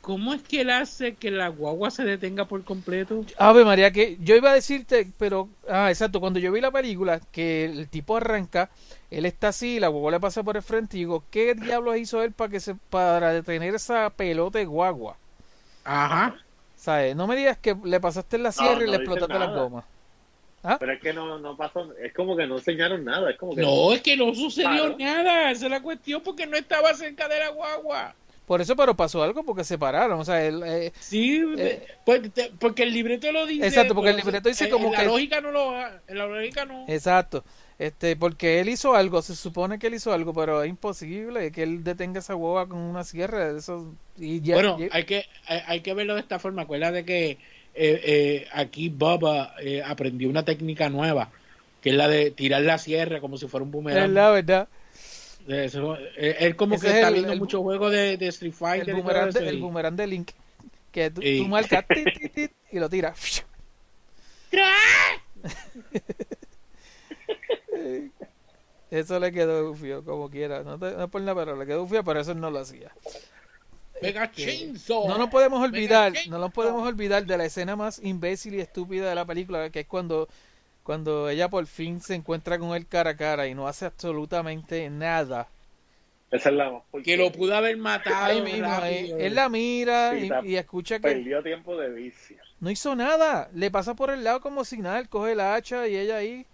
[0.00, 3.26] ¿cómo es que él hace que la guagua se detenga por completo?
[3.38, 7.20] Ave María, que yo iba a decirte, pero, ah, exacto, cuando yo vi la película,
[7.32, 8.70] que el tipo arranca,
[9.10, 12.22] él está así, la guagua le pasa por el frente y digo, ¿qué diablos hizo
[12.22, 15.16] él para que se, para detener esa pelota de guagua?
[15.84, 16.36] Ajá.
[16.76, 17.14] ¿Sabes?
[17.16, 19.84] No me digas que le pasaste en la sierra y no le explotaste las gomas.
[20.78, 23.62] Pero es que no, no pasó, es como que no enseñaron nada, es como que
[23.62, 24.96] No, es que no sucedió Claro.
[24.98, 28.14] nada, esa es la cuestión porque no estaba cerca de la guagua.
[28.50, 30.18] Por eso, pero pasó algo porque se pararon.
[30.18, 31.86] O sea, él, eh, Sí, Eh.
[32.04, 32.20] pues,
[32.58, 33.64] porque el libreto lo dice.
[33.64, 36.26] Exacto, porque el libreto dice en- como en que- La lógica no lo en la
[36.26, 36.84] lógica no.
[36.88, 37.44] exacto.
[37.78, 41.62] Este, porque él hizo algo, se supone que él hizo algo, pero es imposible que
[41.62, 43.50] él detenga esa guagua con una sierra.
[43.56, 46.62] Eso, y ya, bueno, hay que hay, hay que verlo de esta forma.
[46.62, 47.38] Acuérdate que eh,
[47.76, 51.30] eh, aquí Bubba eh, aprendió una técnica nueva,
[51.80, 54.12] que es la de tirar la sierra como si fuera un es boomerang.
[54.12, 54.68] la verdad.
[55.48, 58.26] Eso, eh, él como Ese que es está el- viendo el- muchos juegos de, de
[58.28, 58.90] Street Fighter.
[58.90, 60.30] El boomerang, de, el y- boomerang de Link.
[60.92, 63.44] Que tú, Y- tú marcas tit, tit, tit, y lo tiras.
[68.90, 70.62] Eso le quedó ufio, como quiera.
[70.64, 72.90] No, te, no por nada, pero le quedó ufio, pero eso no lo hacía.
[74.02, 75.06] Mega Chainsaw.
[75.08, 79.08] No nos podemos olvidar, no nos podemos olvidar de la escena más imbécil y estúpida
[79.08, 80.28] de la película, que es cuando,
[80.90, 84.90] cuando ella por fin se encuentra con él cara a cara y no hace absolutamente
[84.90, 85.46] nada.
[86.32, 88.16] esa es la Que lo pudo haber matado.
[88.24, 89.18] Ahí mismo, ahí, rápido.
[89.18, 92.38] él la mira Sí, y, escucha que perdió tiempo de vicio.
[92.58, 95.86] no hizo nada, le pasa por el lado como si nada, él coge la hacha
[95.86, 96.44] y ella ahí.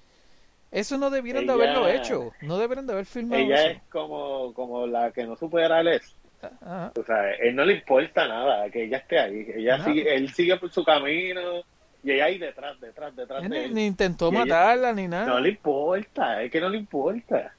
[0.70, 3.70] Eso no debieron de Ella- haberlo hecho, no debieron de haber filmado Ella eso.
[3.70, 6.14] es como, como la que no supera el es.
[6.42, 6.92] Ajá.
[6.94, 9.46] O sea, él no le importa nada que ella esté ahí.
[9.56, 11.62] Ella sigue, él sigue por su camino
[12.06, 13.74] y ella ahí detrás, detrás, detrás de Ni, él.
[13.74, 15.26] ni intentó Y ella- matarla ni nada.
[15.26, 17.52] No le importa, es que no le importa.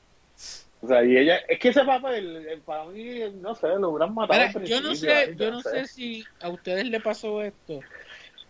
[0.82, 4.40] O sea, y ella, es que ese papel, para mí, no sé, lo hubieran matado.
[4.60, 7.82] Mira, yo no sé, yo no sé si a ustedes le pasó esto.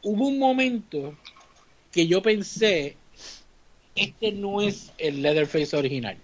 [0.04, 1.16] Hubo un momento
[1.92, 2.96] que yo pensé,
[3.96, 6.18] este no es el Leatherface original.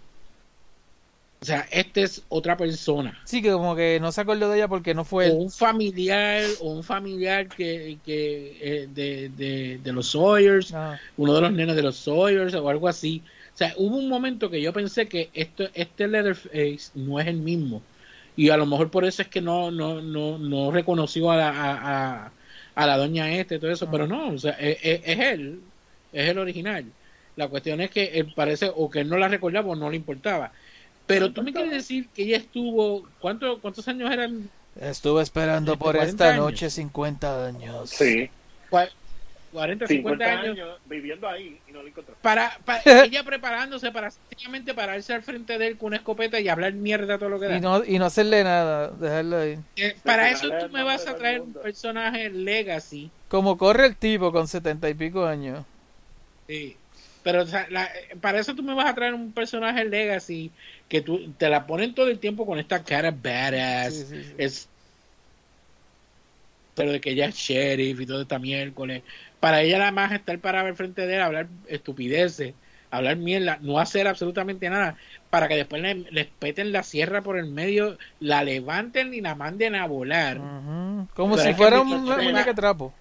[1.44, 3.20] O sea, este es otra persona.
[3.26, 5.38] Sí, que como que no se acordó de ella porque no fue O él.
[5.40, 10.98] un familiar, o un familiar que, que eh, de, de, de los Sawyers, Ah.
[11.18, 13.22] uno de los nenes de los Sawyers o algo así.
[13.54, 17.38] O sea, hubo un momento que yo pensé que esto, este Leatherface no es el
[17.38, 17.82] mismo.
[18.36, 21.50] Y a lo mejor por eso es que no, no, no, no reconoció a la,
[21.50, 22.32] a, a,
[22.74, 25.60] a la doña este y todo eso, pero no, o sea, es, es- es él,
[26.14, 26.86] es el original.
[27.36, 29.98] La cuestión es que él parece, o que él no la recordaba o no le
[29.98, 30.52] importaba.
[31.08, 34.50] Pero tú me quieres decir que ella estuvo, ¿cuánto, ¿cuántos años eran?
[34.80, 36.46] Estuve esperando por 40 esta años.
[36.46, 37.90] noche 50 años.
[37.90, 38.30] Sí,
[38.72, 38.90] Cua-
[39.52, 40.58] 40, 50 50 años.
[40.58, 42.16] años viviendo ahí y no lo encontró.
[42.24, 46.50] para, para ella preparándose para sencillamente pararse al frente de él con una escopeta y
[46.50, 47.58] hablar mierda todo lo que da.
[47.58, 49.60] Y no, y no hacerle nada, dejarlo ahí.
[49.76, 53.12] Eh, para eso tú me vas a traer un personaje legacy.
[53.28, 55.64] Como corre el tipo con setenta y pico años.
[56.48, 56.76] Sí.
[57.24, 60.52] Pero o sea, la- eh, para eso tú me vas a traer un personaje legacy
[60.90, 63.94] que tú te la ponen todo el tiempo con esta cara badass.
[63.94, 64.36] Sí, sí, sí.
[64.38, 64.70] Es
[66.76, 69.04] pero de que ella es sheriff y todo esta miércoles.
[69.40, 72.56] Para ella nada más estar parada al frente de él, hablar estupideces,
[72.90, 74.98] hablar mierda, no hacer absolutamente nada,
[75.30, 79.76] para que después le, peten la sierra por el medio, la levanten y la manden
[79.76, 80.38] a volar.
[81.14, 82.94] Como Pero si fuera una muñeca trapo.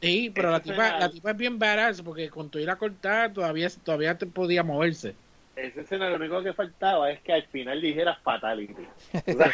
[0.00, 3.32] Sí, pero la tipa, la tipa es bien badass porque con tu ir a cortar
[3.32, 5.14] todavía, todavía te podía moverse.
[5.56, 8.86] Esa escena lo único que faltaba es que al final dijera fatality.
[9.12, 9.52] O sea,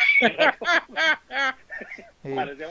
[2.22, 2.34] Sí.
[2.34, 2.66] parecía.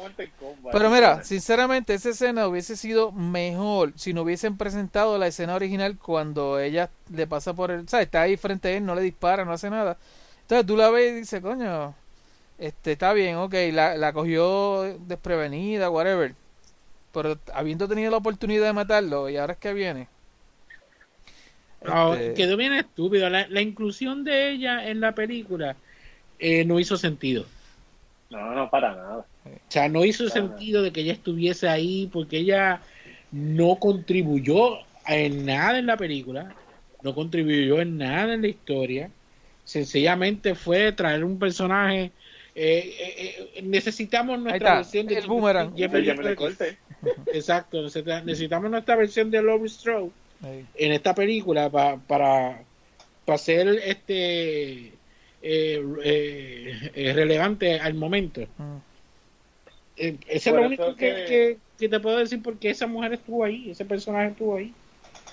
[0.71, 5.97] Pero mira, sinceramente, esa escena hubiese sido mejor si no hubiesen presentado la escena original
[5.97, 7.87] cuando ella le pasa por el.
[7.87, 8.05] ¿Sabes?
[8.05, 9.97] Está ahí frente a él, no le dispara, no hace nada.
[10.41, 11.93] Entonces tú la ves y dices, coño,
[12.57, 16.35] este está bien, ok, la, la cogió desprevenida, whatever.
[17.13, 20.07] Pero habiendo tenido la oportunidad de matarlo y ahora es que viene.
[21.81, 23.29] Este, quedó bien estúpido.
[23.29, 25.75] La, la inclusión de ella en la película
[26.39, 27.45] eh, no hizo sentido.
[28.29, 29.25] No, no, para nada.
[29.45, 32.81] O sea, no hizo sentido de que ella estuviese ahí porque ella
[33.31, 36.55] no contribuyó en nada en la película,
[37.01, 39.09] no contribuyó en nada en la historia.
[39.65, 42.11] Sencillamente fue traer un personaje.
[42.55, 45.73] Eh, necesitamos nuestra está, versión de el boomerang.
[47.33, 50.11] Exacto, necesita- necesitamos nuestra versión de Laurie Strode
[50.43, 50.65] ahí.
[50.75, 52.63] en esta película pa- para
[53.25, 54.87] para ser este
[55.41, 58.41] eh, eh, eh, relevante al momento.
[58.57, 58.77] Mm.
[59.97, 63.13] Eh, eso Por es lo único que- que- que te puedo decir porque esa mujer
[63.13, 64.73] estuvo ahí, ese personaje estuvo ahí.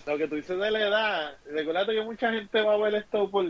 [0.06, 3.30] Lo que tú dices de la edad, recuerda que mucha gente va a ver esto
[3.30, 3.44] por,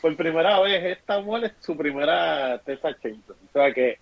[0.00, 0.98] por primera vez.
[0.98, 3.34] Esta mujer es su primera Tessa Chainsaw.
[3.34, 3.98] O sea que,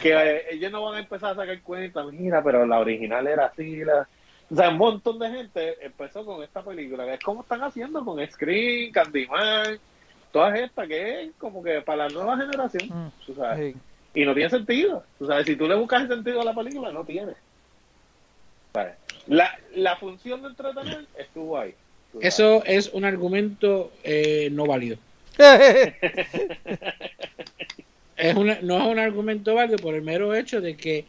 [0.00, 3.46] que eh, ellos no van a empezar a sacar cuenta, mira, pero la original era
[3.46, 3.84] así.
[3.84, 4.08] La...
[4.50, 8.04] O sea, un montón de gente empezó con esta película, que es como están haciendo
[8.04, 9.78] con Scream, Candyman,
[10.30, 12.88] todas estas, que es como que para la nueva generación.
[12.88, 13.12] Mm.
[13.26, 13.74] tú sabes.
[13.74, 13.80] Sí.
[14.14, 15.02] Y no tiene sentido.
[15.18, 17.32] Tú sabes, si tú le buscas el sentido a la película, no tiene.
[18.72, 18.94] ¿Sabes?
[19.26, 21.74] La, la función de entretener estuvo ahí.
[22.20, 24.96] Eso es un argumento eh, no válido.
[28.16, 31.04] Es una, no es un argumento válido por el mero hecho de que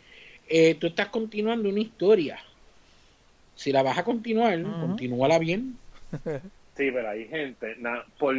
[0.50, 2.40] eh, tú estás continuando una historia.
[3.56, 5.78] Si la vas a continuar, continúala bien.
[6.76, 7.76] Sí, pero hay gente.
[7.78, 8.36] na- por,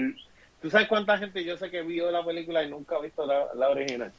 [0.60, 3.46] ¿Tú sabes cuánta gente yo sé que vio la película y nunca ha visto la,
[3.54, 4.12] la original?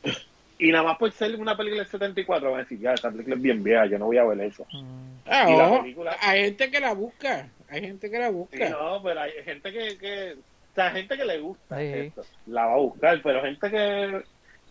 [0.60, 3.36] Y nada más por ser una película del 74 van a decir, ya, esta película
[3.36, 4.65] es bien vieja, yo no voy a ver eso.
[4.72, 5.17] Mm.
[5.28, 8.70] Ah, Y la película- hay gente que la busca, hay gente que la Sí, busca.
[8.70, 11.84] no, pero hay gente que, que o sea, gente que le gusta Sí.
[11.86, 14.24] esto, la va a buscar, pero gente que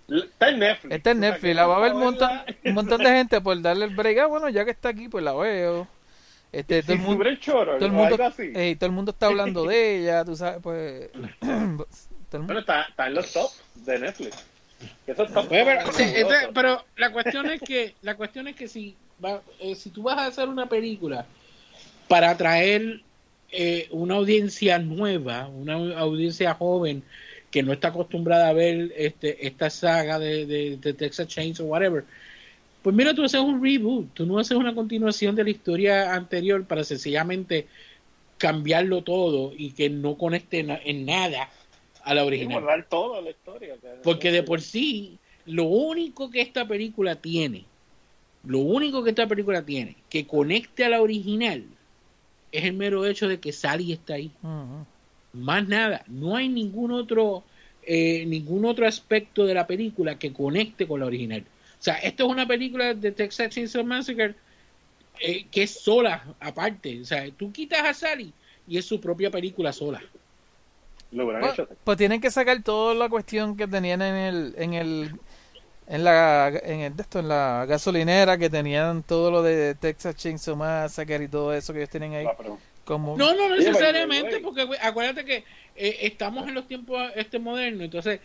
[0.09, 0.95] está en Netflix.
[0.95, 2.31] Está en o sea, Netflix, la va a ver un montón,
[2.65, 4.19] un montón de gente por darle el break.
[4.19, 5.87] Ah, bueno, ya que está aquí, pues la veo.
[6.53, 8.17] Este, todo el mundo, choro, todo el mundo,
[8.55, 11.11] ey, todo el mundo está hablando de ella, tú sabes, pues.
[11.43, 11.87] mundo-
[12.59, 14.47] está, está en los tops de Netflix.
[15.07, 16.13] Oye,
[16.53, 20.03] pero, entonces, la cuestión es que la cuestión es que si va- eh, si tú
[20.03, 21.27] vas a hacer una película
[22.09, 23.01] para atraer
[23.53, 27.03] eh, una audiencia nueva, una audiencia joven
[27.51, 31.71] que no está acostumbrada a ver este esta saga de, de, de Texas Chainsaw o
[31.71, 32.05] whatever,
[32.83, 36.65] pues mira, tú haces un reboot, tú no haces una continuación de la historia anterior
[36.65, 37.67] para sencillamente
[38.39, 41.49] cambiarlo todo y que no conecte en nada
[42.07, 42.61] a la original.
[42.63, 43.75] borrar toda la historia.
[43.81, 47.65] que- Porque de por sí, lo único que esta película tiene,
[48.45, 51.65] lo único que esta película tiene que conecte a la original
[52.53, 54.31] es el mero hecho de que Sally está ahí.
[55.33, 57.43] Más nada, no hay ningún otro
[57.89, 61.43] eh, ningún otro aspecto de la película que conecte con la original.
[61.79, 64.35] O sea, esto es una película de Texas Chainsaw Massacre
[65.21, 67.01] eh, que es sola, aparte.
[67.01, 68.33] O sea, tú quitas a Sally
[68.67, 70.03] y es su propia película sola.
[71.17, 71.69] Lo hubieran Pues, hecho.
[71.85, 75.11] pues tienen que sacar toda la cuestión que tenían en el, en el,
[75.87, 80.17] en la, en el, de esto, en la gasolinera que tenían todo lo de Texas
[80.17, 82.27] Chainsaw Massacre y todo eso que ellos tienen ahí.
[82.37, 82.63] Pregunta.
[82.85, 88.21] Como, No, no necesariamente, porque acuérdate que eh, estamos en los tiempos este moderno, entonces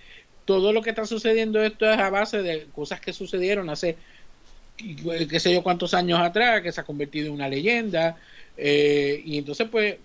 [0.45, 3.97] todo lo que está sucediendo esto es a base de cosas que sucedieron hace
[5.29, 8.17] qué sé yo cuántos años atrás, que se ha convertido en una leyenda,
[8.57, 9.97] eh, y entonces pues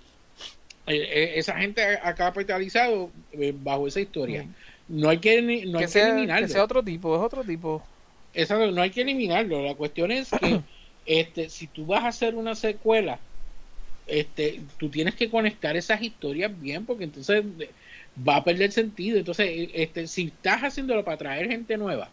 [0.87, 4.47] esa gente ha capitalizado eh, bajo esa historia.
[4.89, 6.47] No hay que, no hay que, que sea, eliminarlo.
[6.47, 7.83] que sea otro tipo, es otro tipo.
[8.33, 9.63] Exacto, no hay que eliminarlo.
[9.63, 10.61] La cuestión es que
[11.07, 13.19] este, si tú vas a hacer una secuela,
[14.07, 17.71] este, tú tienes que conectar esas historias bien, porque entonces eh,
[18.27, 19.19] va a perder sentido.
[19.19, 22.11] Entonces, eh, este, si estás haciéndolo para traer gente nueva,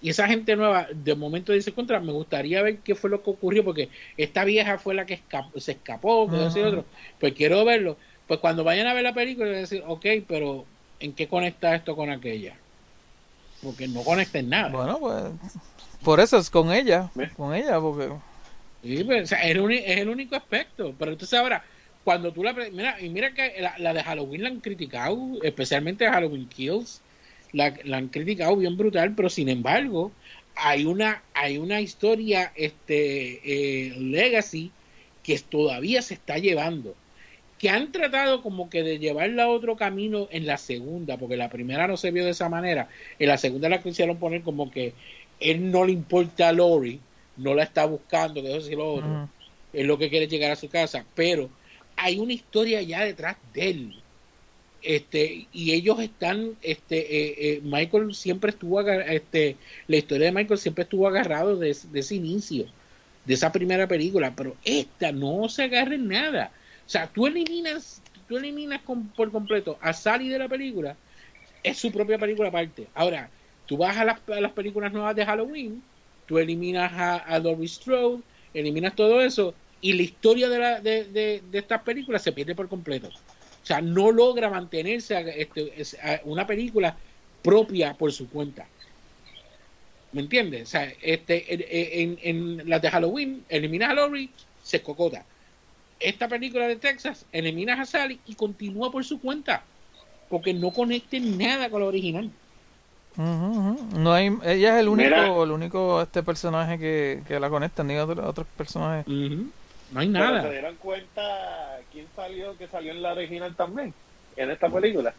[0.00, 3.30] y esa gente nueva de momento dice contra, me gustaría ver qué fue lo que
[3.30, 6.66] ocurrió, porque esta vieja fue la que escapó, se escapó, que Ujú.
[6.66, 6.84] otro,
[7.20, 7.96] pues quiero verlo.
[8.32, 10.64] Pues cuando vayan a ver la película, van a decir, ok, pero
[11.00, 12.56] ¿en qué conecta esto con aquella?
[13.62, 14.70] Porque no conecta en nada.
[14.70, 15.24] Bueno, pues
[16.02, 17.30] por eso es con ella, ¿Ves?
[17.34, 18.08] con ella, porque
[18.82, 20.94] Sí, pues, o sea, es, el es el único aspecto.
[20.98, 21.62] Pero entonces ahora,
[22.04, 22.54] cuando tú la...
[22.54, 27.02] Mira, y mira que la, la de Halloween la han criticado, especialmente Halloween Kills,
[27.52, 30.10] la, la han criticado bien brutal, pero sin embargo,
[30.56, 34.70] hay una, hay una historia este eh, legacy
[35.22, 36.94] que todavía se está llevando.
[37.62, 41.48] Que han tratado como que de llevarla a otro camino en la segunda, porque la
[41.48, 42.88] primera no se vio de esa manera.
[43.20, 44.94] En la segunda la quisieron poner como que
[45.38, 46.98] él no le importa a Lori,
[47.36, 49.28] no la está buscando, que eso y lo otro.
[49.72, 51.04] Es lo que quiere llegar a su casa.
[51.14, 51.50] Pero
[51.94, 53.94] hay una historia ya detrás de él.
[54.82, 59.54] Este, y ellos están, este, eh, eh, Michael siempre estuvo, este,
[59.86, 62.66] la historia de Michael siempre estuvo agarrado de, de ese inicio,
[63.24, 66.50] de esa primera película, pero esta no se agarra en nada.
[66.92, 68.82] O sea, tú eliminas, tú eliminas
[69.16, 71.00] por completo a Sally de la película,
[71.62, 72.90] es su propia película aparte.
[72.94, 73.32] Ahora,
[73.66, 75.90] tú vas a las, las películas nuevas de Halloween,
[76.26, 81.04] tú eliminas a, a Laurie Strode, eliminas todo eso, y la historia de, la, de,
[81.06, 83.08] de, de estas películas se pierde por completo.
[83.10, 83.14] O
[83.66, 85.74] sea, no logra mantenerse a- este,
[86.24, 87.00] una película
[87.42, 88.72] propia por su cuenta.
[90.10, 90.62] ¿Me entiendes?
[90.64, 91.54] O sea, este,
[92.02, 95.26] en, en, en las de Halloween, eliminas a Laurie, se cocota.
[96.02, 99.62] Esta película de Texas, eliminas a Sally y continúa por su cuenta.
[100.28, 102.30] Porque no conecten nada con la original.
[103.16, 105.26] No hay, ella es el único, Mira.
[105.26, 109.06] el único este personaje que, que la conecta, ni otro- otros personajes.
[109.06, 110.50] No hay Pero se nada.
[110.50, 113.92] dieron cuenta quién salió, que salió en la original también,
[114.36, 115.12] en esta película.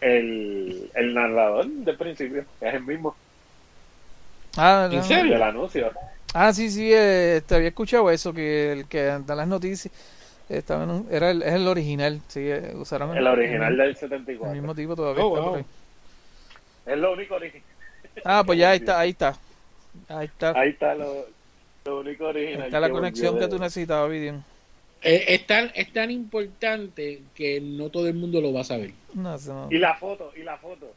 [0.00, 3.14] El, el narrador del principio, es el mismo,
[4.56, 5.04] Ah, ¿En no.
[5.04, 5.32] serio?
[5.34, 5.92] del anuncio.
[6.34, 9.92] Ah, sí, sí, eh, te había escuchado eso, que el que da las noticias
[10.48, 13.88] estaba en un- era el, es el original, sí, eh, usaron El original el, del
[13.90, 14.52] el 74.
[14.54, 15.24] mismo tipo todavía.
[15.24, 15.54] Oh, está por wow.
[15.56, 15.64] ahí.
[16.86, 17.64] Es lo único original.
[18.24, 19.36] Ah, pues ya ahí está, ahí está.
[20.08, 20.58] Ahí está.
[20.58, 21.26] Ahí está lo,
[21.84, 22.66] lo único original.
[22.66, 24.44] está la conexión que tú necesitabas, Vidian.
[25.02, 28.92] Eh, es, tan, es tan importante que no todo el mundo lo va a saber.
[29.14, 29.68] No, eso no.
[29.70, 30.92] Y la foto, y la foto.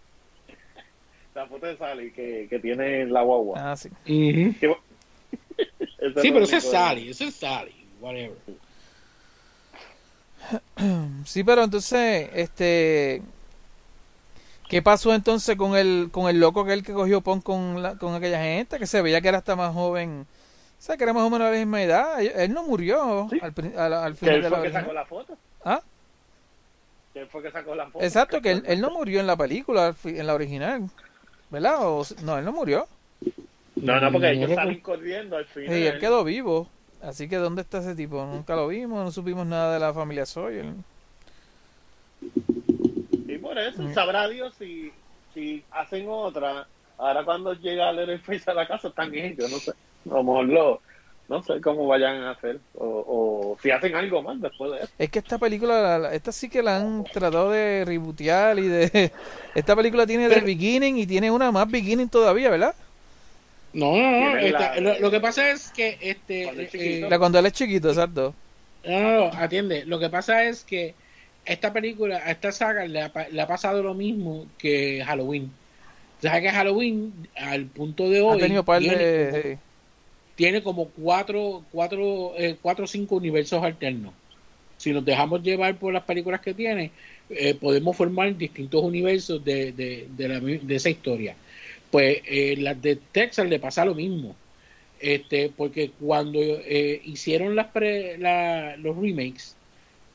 [1.35, 3.71] La foto de Sally que, que tiene la guagua.
[3.71, 3.89] Ah, sí.
[4.05, 4.75] Ese
[6.21, 8.35] Sí, pero eso es Sally, eso es Sally, whatever.
[11.25, 13.21] Sí, pero entonces, este,
[14.67, 17.95] ¿qué pasó entonces con el con el loco que él que cogió pon con la,
[17.97, 21.13] con aquella gente que se veía que era hasta más joven, o sea, que era
[21.13, 22.19] más o menos la misma edad?
[22.21, 23.39] Él, no murió Sí.
[23.41, 25.37] al, al, al final él de la fue que sacó la foto.
[25.63, 25.81] ¿Ah?
[27.13, 28.03] Que él fue que sacó la foto.
[28.03, 30.89] Exacto, que él, él no murió en la película, en la original,
[31.51, 31.75] ¿verdad?
[31.81, 32.87] O, no, él no murió.
[33.81, 35.77] No, no, porque ellos salen corriendo al final.
[35.77, 36.67] Y él quedó vivo.
[37.01, 38.23] Así que ¿dónde está ese tipo?
[38.25, 40.65] Nunca lo vimos, no supimos nada de la familia Sawyer.
[43.27, 43.93] Y por eso, Mm.
[43.93, 44.91] sabrá Dios si,
[45.33, 46.67] si hacen otra.
[46.97, 49.71] Ahora cuando llega Leatherface a la casa están ellos, no sé.
[49.71, 50.81] A lo mejor lo,
[51.29, 52.59] no sé cómo vayan a hacer.
[52.75, 54.93] O, o si hacen algo más después de eso.
[54.99, 58.67] Es que esta película, la- la- esta sí que la han tratado de rebootear y
[58.67, 59.11] de...
[59.55, 62.75] Esta película tiene de beginning y tiene una más beginning todavía, ¿verdad?
[63.73, 64.17] No, no, no.
[64.31, 67.07] Tiene esta- la- lo, lo que pasa es que este Cuando es eh.
[67.09, 68.33] La cuando él es chiquito, exacto.
[68.83, 69.85] no, no, no, atiende.
[69.85, 70.95] Lo que pasa es que
[71.45, 75.51] esta película, a esta saga le ha, le ha pasado lo mismo que Halloween.
[76.21, 79.41] ¿Sabes que Halloween, al punto de Ha hoy, tenido par tiene, de...
[79.41, 79.61] como,
[80.35, 84.13] tiene como cuatro, cuatro, eh, cuatro o cinco universos alternos.
[84.77, 86.91] Si nos dejamos llevar por las películas que tiene,
[87.29, 91.35] eh, podemos formar distintos universos de, de, de, la mi- de esa historia.
[91.91, 94.39] Pues eh, las de Texas le pasa lo mismo.
[94.99, 99.57] Este, porque cuando eh, hicieron las pre- la- los remakes,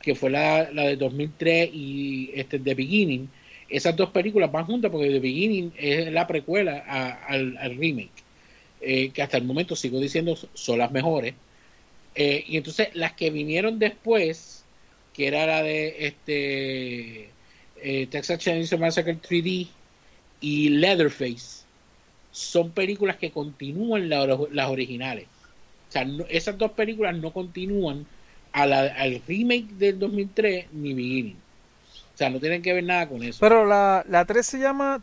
[0.00, 3.30] que fue la, la de 2003 y este The Beginning,
[3.68, 8.24] esas dos películas van juntas porque The Beginning es la precuela a- al, al remake,
[8.80, 11.36] eh, que hasta el momento sigo diciendo son las mejores.
[12.14, 14.66] Eh, y entonces las que vinieron después,
[15.12, 17.36] que era la de este
[18.10, 19.76] Texas Chainsaw Massacre 3D
[20.40, 21.55] y Leatherface,
[22.36, 25.26] son películas que continúan la las originales.
[25.88, 28.04] O sea, no- esas dos películas no continúan
[28.52, 31.36] a la- al remake del 2003 ni Beginning.
[32.14, 33.38] O sea, no tienen que ver nada con eso.
[33.40, 35.02] Pero la, la 3 se llama...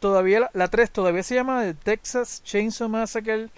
[0.00, 3.48] Todavía la, la 3 todavía se llama The Texas Chainsaw Massacre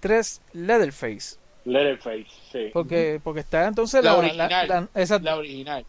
[0.00, 1.36] 3 Leatherface.
[1.64, 2.70] Leatherface, sí.
[2.72, 4.68] Porque, porque está entonces La la, original.
[4.68, 5.24] la- exacto.
[5.24, 5.84] la original.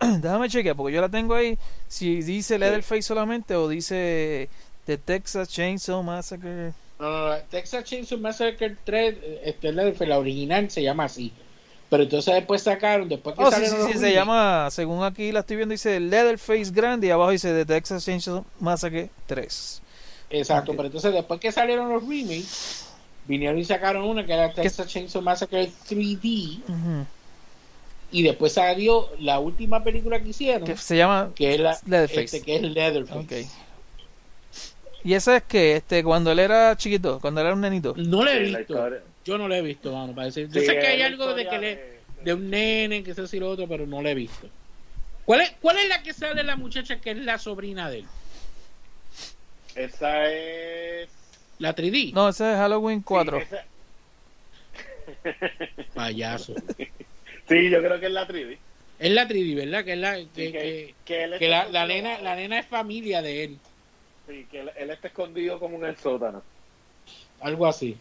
[0.20, 1.56] Déjame chequear, porque yo la tengo ahí.
[1.88, 4.48] Si dice Leatherface solamente o dice
[4.88, 6.72] The Texas Chainsaw Massacre.
[6.98, 11.30] No, no, no, Texas Chainsaw Massacre 3, eh, este, Leatherface, la original se llama así.
[11.90, 15.40] Pero entonces después sacaron, después que Oh, sí, sí, sí, se llama, según aquí la
[15.40, 19.82] estoy viendo, dice Leatherface grande y abajo dice The Texas Chainsaw Massacre 3.
[20.30, 22.86] Exacto, pero entonces después que salieron los remakes,
[23.26, 27.06] vinieron y sacaron una que era Texas Chainsaw Massacre 3D, Ujú.
[28.10, 32.24] y después salió la última película que hicieron, Que se llama que es la Leatherface.
[32.24, 33.42] este, que es Leatherface.
[33.44, 33.48] Ok.
[35.08, 37.94] Y esa es que, este, cuando él era chiquito, cuando él era un nenito.
[37.96, 38.90] No la he visto.
[39.24, 40.48] Yo no la he visto, vamos, para decir.
[40.50, 43.38] Yo Sí, sé que hay algo de que le, de- un nene, que sé si
[43.38, 44.50] lo otro, pero no la he visto.
[45.24, 48.04] ¿Cuál es, ¿Cuál es la que sale la muchacha que es la sobrina de él?
[49.76, 51.08] Esa es.
[51.58, 52.12] La 3D.
[52.12, 53.38] No, ese es Halloween 4.
[53.38, 53.64] Sí, esa-
[55.94, 56.54] Payaso.
[57.48, 58.58] sí, yo creo que es la 3D.
[58.98, 59.84] Es la 3D, ¿verdad?
[59.86, 62.36] Que es la que, Sí, que, que, que él que está la, la nena, la
[62.36, 63.58] nena es familia de él.
[64.28, 66.42] Sí, que él, él está escondido como en el sótano.
[67.40, 67.96] Algo así.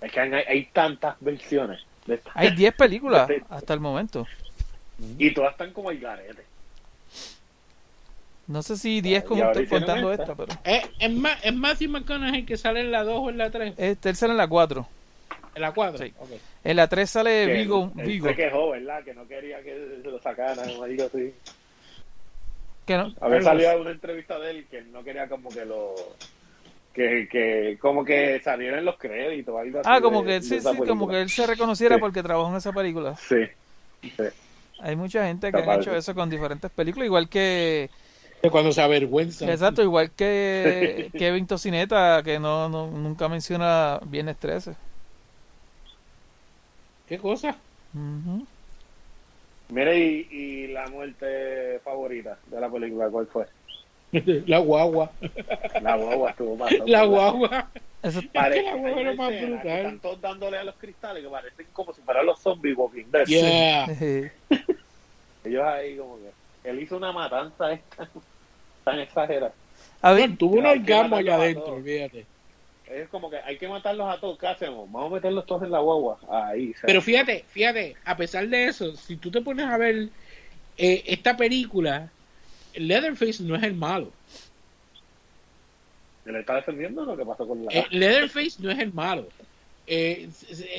[0.00, 1.80] Es que hay, hay tantas versiones.
[2.06, 4.26] de esta- Hay 10 películas hasta el momento.
[5.18, 6.42] Y todas están como el garete.
[8.46, 10.22] No sé si 10 Y como estoy contando esta.
[10.22, 10.52] esta, pero.
[10.64, 13.74] Eh, es, Ma- es Matthew McConaughey que sale en la 2 o en la 3.
[13.76, 14.88] Este, él sale en la 4.
[15.54, 15.98] En la 4.
[15.98, 16.14] Sí.
[16.18, 16.30] Ok.
[16.64, 17.90] En la 3 sale Vigo.
[17.94, 19.04] Vigo se quejó, ¿verdad?
[19.04, 21.34] Que no quería que se lo sacaran o algo así.
[22.88, 23.14] Que no.
[23.20, 25.94] A ver, salió una entrevista de él que él no quería como que lo...
[26.92, 29.88] Que, que como que salieran los créditos o algo así.
[29.92, 32.00] Ah, como de- que sí, sí, como que él se reconociera Sí.
[32.00, 33.14] porque trabajó en esa película.
[33.16, 33.44] Sí.
[34.02, 34.24] sí.
[34.80, 37.88] Hay mucha gente que ha hecho eso con diferentes películas, igual que.
[38.50, 39.48] Cuando se avergüenza.
[39.48, 44.74] Exacto, igual que Kevin Tocineta, que no, no nunca menciona Viernes 13.
[47.08, 47.56] ¿Qué cosa?
[47.94, 48.44] Ujú.
[49.70, 53.46] Mire, y, y la muerte favorita de la película, ¿cuál fue?
[54.46, 55.10] la guagua.
[55.82, 56.86] La guagua estuvo pasando.
[56.86, 57.68] La guagua.
[58.02, 59.66] Eso- Parece la guagua era más que brutal.
[59.76, 63.26] Están todos dándole a los cristales que parecen como si fueran los zombies Walking Dead.
[63.26, 63.86] Yeah.
[65.44, 66.68] Ellos ahí como que...
[66.70, 68.08] Él hizo una matanza esta
[68.84, 69.52] tan exagerada.
[70.02, 72.26] A ver, Bueno, tuvo un que orgasmo allá adentro, olvídate.
[72.90, 74.38] Es como que hay que matarlos a todos.
[74.38, 74.90] ¿Qué hacemos?
[74.90, 76.18] Vamos a meterlos todos en la guagua.
[76.30, 76.74] Ahí.
[76.82, 80.08] Pero fíjate, fíjate, a pesar de eso, si tú te pones a ver
[80.76, 82.10] eh, esta película,
[82.74, 84.10] Leatherface no es el malo.
[86.24, 87.72] ¿Se le está defendiendo lo que pasó con la...
[87.72, 89.28] Eh, Leatherface no es el malo.
[89.86, 90.28] Eh,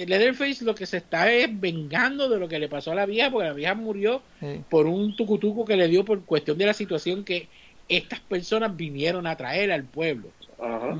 [0.06, 3.32] Leatherface lo que se está es vengando de lo que le pasó a la vieja,
[3.32, 4.62] porque la vieja murió sí.
[4.70, 7.48] por un tucutuco que le dio por cuestión de la situación que
[7.88, 10.30] estas personas vinieron a traer al pueblo.
[10.60, 10.96] Ajá.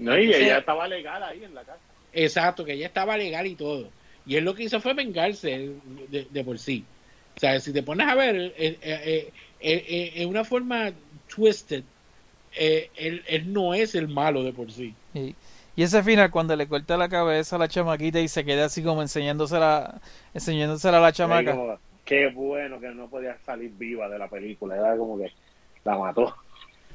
[0.00, 0.42] No, y Sí.
[0.44, 1.78] ella estaba legal ahí en la casa.
[2.12, 3.88] Exacto, que ella estaba legal y todo.
[4.26, 5.70] Y él lo que hizo fue vengarse
[6.08, 6.84] de, de por sí.
[7.36, 10.90] O sea, si te pones a ver, eh, eh, eh, eh, eh, en una forma
[11.34, 11.84] twisted,
[12.58, 14.94] eh, él, él no es el malo de por sí.
[15.14, 15.34] Y,
[15.76, 18.82] y ese final, cuando le corta la cabeza a la chamaquita y se queda así
[18.82, 20.00] como enseñándosela,
[20.34, 21.52] enseñándosela a la chamaca.
[21.52, 24.76] como, qué bueno que no podía salir viva de la película.
[24.76, 25.32] Era como que
[25.84, 26.34] la mató.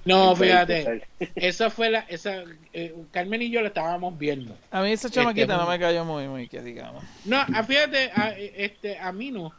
[0.06, 1.01] No, fíjate,
[1.36, 2.43] esa fue la, esa,
[2.74, 4.56] eh, Carmen y yo la estábamos viendo.
[4.72, 7.03] A mí esa chamaquita Este, no me cayó muy, muy, que digamos.
[7.26, 9.51] No, ah, fíjate, a, este, a mí no.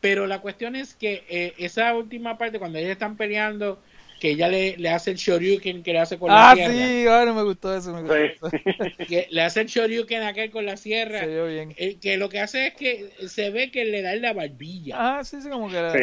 [0.00, 3.78] Pero la cuestión es que eh, esa última parte, cuando ellos están peleando,
[4.18, 7.04] que ella le, le hace el shoryuken que le hace con Ah, la sierra, sí,
[7.06, 8.16] bueno, me gustó eso, me gustó
[8.50, 8.56] Sí.
[8.56, 8.96] eso.
[9.08, 11.74] que le hace el shoryuken aquel con la sierra, Se vio bien.
[11.76, 14.96] eh, que lo que hace es que se ve que le da en la barbilla.
[14.98, 15.92] Ah, sí, sí, como que era.
[15.92, 15.98] Sí.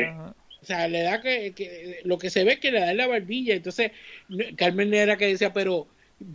[0.68, 2.98] O sea, le da que, que- lo que se ve es que le da en
[2.98, 3.56] la barbilla.
[3.56, 3.92] Entonces,
[4.58, 5.88] Carmen era que decía, pero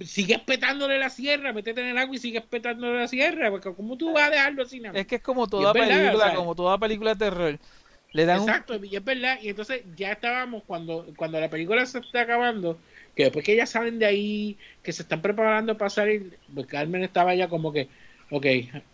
[0.05, 3.99] sigues petándole la sierra, métete en el agua y sigues petándole la sierra, porque ¿cómo
[3.99, 4.81] tú vas a dejarlo así?
[4.81, 5.01] nada?
[5.01, 7.61] Es que es como toda es verdad, película, o sea, como toda película de terror.
[8.13, 9.39] Le dan un- Exacto, y es verdad.
[9.43, 12.83] Y entonces ya estábamos cuando, cuando la película se está acabando,
[13.15, 17.03] que después que ellas salen de ahí, que se están preparando para salir, pues Carmen
[17.03, 17.91] estaba ya como que,
[18.31, 18.47] ok,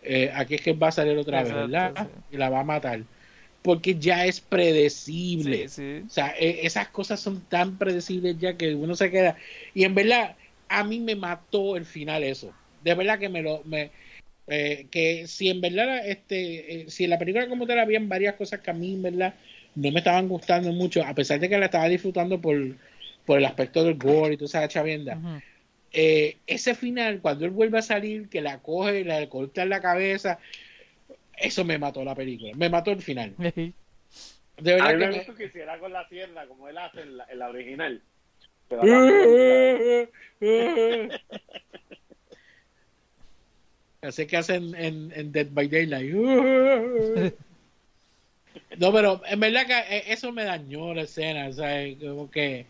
[0.03, 1.95] eh, aquí es que va a salir otra vez, ¿verdad?
[1.97, 2.09] sí.
[2.29, 3.07] Y la va a matar.
[3.63, 5.69] Porque ya es predecible.
[5.69, 6.05] Sí, sí.
[6.07, 9.37] O sea, e- esas cosas son tan predecibles ya que uno se queda.
[9.75, 10.37] Y en verdad,
[10.69, 12.53] a mí me mató el final eso.
[12.83, 13.63] De verdad que me lo.
[13.65, 13.91] Me,
[14.47, 18.35] eh, que si en verdad, este, eh, si en la película como tal habían varias
[18.37, 19.35] cosas que a mí en verdad
[19.75, 22.57] no me estaban gustando mucho, a pesar de que la estaba disfrutando por,
[23.27, 25.17] por el aspecto del gore y toda esa chavienda.
[25.17, 25.43] Ujú.
[25.93, 29.81] eh, ese final, cuando él vuelve a salir, que la coge la corta en la
[29.81, 30.39] cabeza,
[31.41, 32.53] eso me mató la película.
[32.57, 33.35] Me mató el final.
[34.59, 37.17] De A verdad mí que me que hiciera con la sierra, como él hace en
[37.17, 38.03] la, en la original.
[38.69, 40.09] Pero la-
[44.03, 46.13] Así que hacen en, en Dead by Daylight.
[48.79, 52.67] No, pero en verdad que eh, eso me dañó la escena, o sea, como que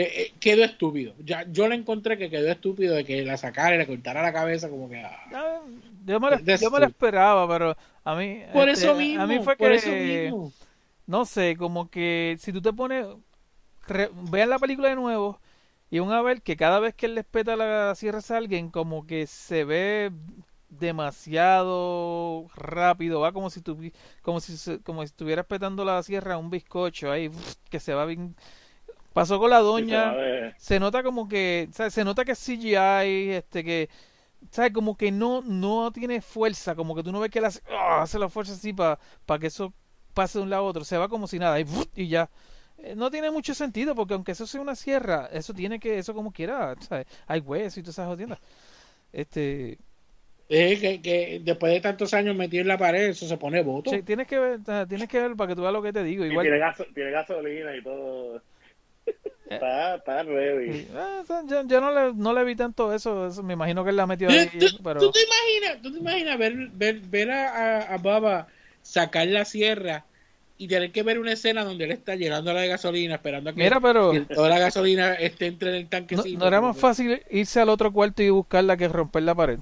[0.00, 1.14] eh, eh, quedó estúpido.
[1.24, 4.32] Ya, yo le encontré que quedó estúpido de que la sacara y le cortara la
[4.32, 4.98] cabeza como que...
[5.04, 5.62] ah.
[6.06, 8.42] Yo me, lo, yo me lo esperaba, pero a mí.
[8.52, 9.74] Por este, eso mismo, A mí fue por que.
[9.78, 10.52] eso mismo.
[11.06, 13.06] No sé, como que si tú te pones.
[13.88, 15.40] re- vean la película de nuevo
[15.90, 18.70] y van a ver que cada vez que él les peta la sierra a alguien,
[18.70, 20.12] como que se ve
[20.70, 26.38] demasiado rápido, va como si tuvi- como si como si estuvieras petando la sierra a
[26.38, 27.30] un bizcocho ahí,
[27.70, 28.36] que se va bien.
[29.16, 30.14] Pasó con la doña
[30.58, 31.94] se nota como que, ¿sabes?
[31.94, 33.88] Se nota que es CGI, este, que,
[34.50, 34.72] ¿sabes?
[34.72, 38.02] Como que no, no tiene fuerza, como que tú no ves que él hace, ¡ah!
[38.02, 38.98] hace la fuerza así para
[39.40, 39.72] que eso
[40.12, 41.64] pase de un lado a otro, se va como si nada, y,
[41.94, 42.28] y ya.
[42.78, 46.12] Eh, No tiene mucho sentido, porque aunque eso sea una sierra, eso tiene que, eso
[46.12, 47.06] como quiera, ¿sabes?
[47.26, 48.38] Hay huesos y todas esas jodiendas.
[49.12, 49.78] Este,
[50.48, 53.90] Eh, que, que después de tantos años metido en la pared, eso se pone voto.
[53.90, 56.24] che, tienes que ver, tienes que ver para que tú veas lo que te digo,
[56.24, 56.44] Y igual.
[56.44, 58.42] tiene, gaso- tiene gasolina y todo.
[59.48, 63.42] Está, está o sea, yo, yo no, le, no le vi tanto eso, eso.
[63.42, 64.48] Me imagino que él la metió ¿Tú, ahí.
[64.58, 65.00] tú- Pero...
[65.00, 68.48] tú te imaginas, tú te imaginas ver, ver, ver a, a, a Baba
[68.82, 70.04] sacar la sierra
[70.58, 73.60] y tener que ver una escena donde él está llenándola de gasolina, esperando a que
[73.60, 76.38] Mira, pero que toda la gasolina esté entre en el no, tanquecito.
[76.38, 79.58] no era más fácil irse al otro cuarto y buscarla que romper la pared.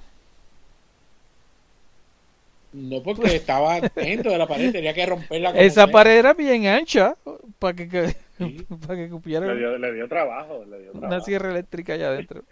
[2.75, 5.51] No, porque estaba dentro de la pared, tenía que romperla.
[5.53, 7.15] como Esa pared era bien ancha
[7.59, 8.67] para que, que- Sí.
[8.87, 11.25] para que cupiera Le dio, le dio trabajo, le dio una trabajo.
[11.25, 12.43] sierra eléctrica allá adentro.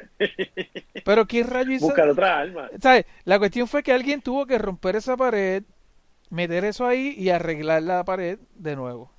[1.05, 1.87] Pero ¿quién rayo hizo?
[1.87, 2.71] Buscar otra alma.
[2.81, 3.05] ¿Sabes?
[3.25, 5.65] La cuestión fue que alguien tuvo que romper esa pared,
[6.31, 9.11] meter eso ahí y arreglar la pared de nuevo.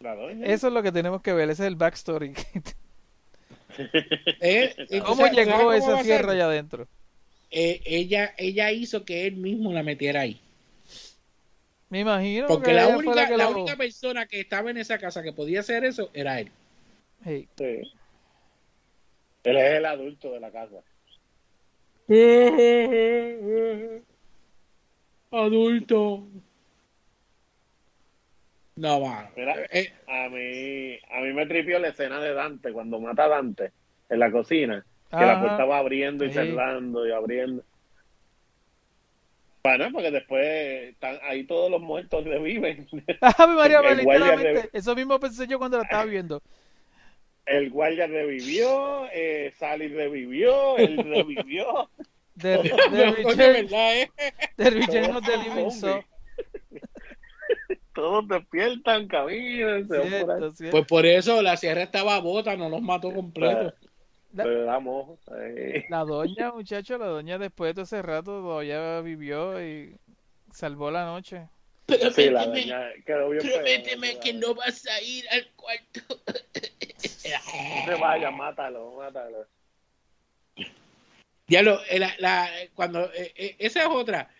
[0.00, 0.46] La doña.
[0.46, 2.34] Eso es lo que tenemos que ver, ese es el backstory.
[4.40, 6.88] Eh, y ¿Cómo ¿sabes- sabes llegó esa sierra allá adentro?
[7.50, 10.40] Eh, ella, ella hizo que él mismo la metiera ahí.
[11.90, 14.98] Me imagino Porque que la única, que la lo- única persona que estaba en esa
[14.98, 16.50] casa que podía hacer eso era él.
[17.24, 17.46] Sí.
[19.44, 20.76] Él es el adulto de la casa.
[25.30, 26.26] Adulto.
[28.76, 29.30] No, va.
[29.36, 33.28] Mira, Eh, a mí, a mí me tripió la escena de Dante cuando mata a
[33.28, 33.72] Dante
[34.08, 34.84] en la cocina.
[35.10, 36.34] Que la puerta va abriendo y Sí.
[36.34, 37.62] cerrando y abriendo.
[39.62, 40.46] Bueno, porque después
[40.90, 42.86] están ahí todos los muertos reviven.
[43.20, 46.42] Ave María, El de- eso mismo pensé yo cuando la estaba viendo.
[47.46, 51.88] El guardia revivió, eh, Sally revivió, él revivió.
[52.36, 54.10] The, the, return, ¿verdad, eh?
[54.56, 55.72] the the Todos living soul.
[55.72, 56.04] zombies.
[57.94, 60.38] Todos despiertan, caminan, se van por ahí.
[60.38, 60.70] Cierto, cierto.
[60.70, 63.74] Pues por eso la sierra estaba bota, no los mató completo.
[64.32, 65.18] La- Le damos.
[65.36, 69.96] eh, La doña, muchacho, la doña después de todo ese rato todavía vivió y
[70.52, 71.48] salvó la noche.
[72.14, 76.00] Sí, la doña quedó bien prométeme que no vas a ir al cuarto.
[76.28, 79.46] No se vaya, mátalo, mátalo.
[81.46, 84.30] Ya lo, eh, la, la- cuando eh, eh, esa es otra.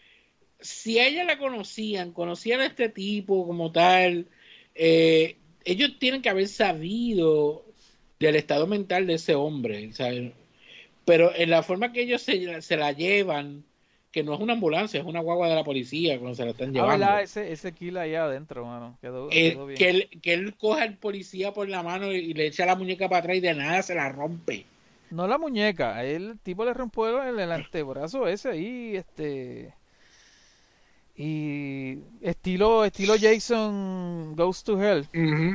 [0.60, 4.26] Si a ella la conocían, conocían a este tipo como tal,
[4.74, 7.64] eh, ellos tienen que haber sabido
[8.20, 10.32] del estado mental de ese hombre, ¿sabes?
[11.04, 13.64] Pero en la forma que ellos se, se la llevan,
[14.10, 16.70] que no es una ambulancia, es una guagua de la policía cuando se la están
[16.70, 17.06] Ah, llevando.
[17.06, 17.22] ¿verdad?
[17.22, 18.98] Ese, ese kill ahí adentro, mano.
[19.00, 19.78] Quedó, Eh, quedó bien.
[19.78, 23.08] que, él, que él coja al policía por la mano y le echa la muñeca
[23.08, 24.66] para atrás y de nada se la rompe.
[25.10, 29.77] No la muñeca, el tipo le rompió el, el antebrazo ese ahí, este...
[31.20, 35.04] Y estilo, estilo Jason Goes to Hell,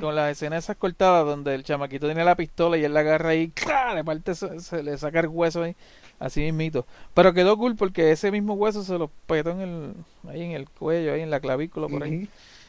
[0.02, 3.30] con las escenas esas cortadas donde el chamaquito tiene la pistola y él la agarra
[3.30, 3.96] ahí, ¡cla!
[3.96, 5.74] le parte, se, se le saca el hueso ahí,
[6.20, 6.86] así mismito.
[7.14, 9.94] Pero quedó cool porque ese mismo hueso se lo petó en el,
[10.28, 12.28] ahí en el cuello, ahí en la clavícula, por ahí.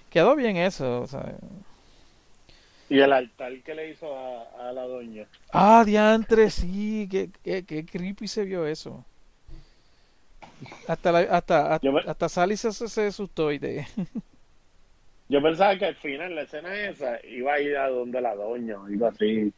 [0.08, 1.34] Quedó bien eso, o sea...
[2.88, 5.26] Y el altar que le hizo a, a la doña.
[5.52, 9.04] Ah, diantre, sí, qué, qué, qué creepy se vio eso.
[10.86, 13.86] Hasta, la, hasta, hasta, me- hasta Sally se, se, se asustó y te...
[15.28, 18.78] Yo pensaba que al final la escena esa iba a ir a donde la doña
[18.80, 19.52] o algo así.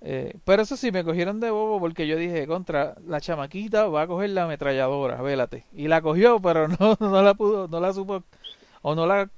[0.00, 4.02] Eh, pero eso sí, me cogieron de bobo porque yo dije, contra, la chamaquita va
[4.02, 5.64] a coger la ametralladora, vélate.
[5.72, 8.24] Y la cogió, pero no, no la pudo, no la supo,
[8.82, 9.30] o no la,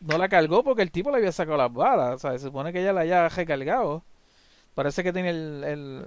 [0.00, 2.16] no la cargó porque el tipo le había sacado las balas.
[2.16, 4.02] O sea, se supone que ella la haya recargado.
[4.74, 6.06] Parece que tiene el, el,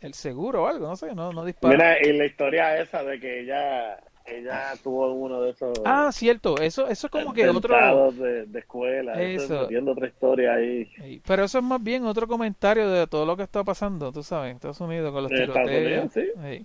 [0.00, 1.74] el seguro o algo, no sé, no, no dispara.
[1.76, 3.98] Mira, y la historia esa de que ella
[4.30, 8.12] ella tuvo uno de esos Ah, cierto, eso, eso es como que otro...
[8.12, 9.62] de, de escuela, eso.
[9.62, 10.84] Metiendo otra historia ahí.
[10.96, 14.22] Sí, Pero eso es más bien otro comentario de todo lo que está pasando, tú
[14.22, 16.12] sabes, en Estados Unidos con los tiroteos.
[16.12, 16.62] Unidos, Sí.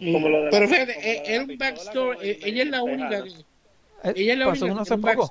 [0.00, 2.18] Y- Como lo de la- pero fíjate, como eh, un backstory.
[2.28, 3.30] eh, Ella es la única que.
[3.30, 5.22] Eh, Ella es la pasó única uno que un poco.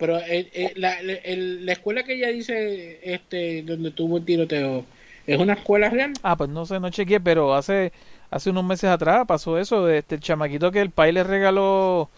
[0.00, 4.24] Pero eh, eh, la, la- el- la escuela que ella dice este donde tuvo el
[4.24, 4.86] tiroteo,
[5.26, 6.20] ¿es una escuela real?
[6.22, 7.92] Ah, pues no sé, no chequeé, pero hace
[8.30, 12.10] hace unos meses atrás pasó eso de este el chamaquito que el país le regaló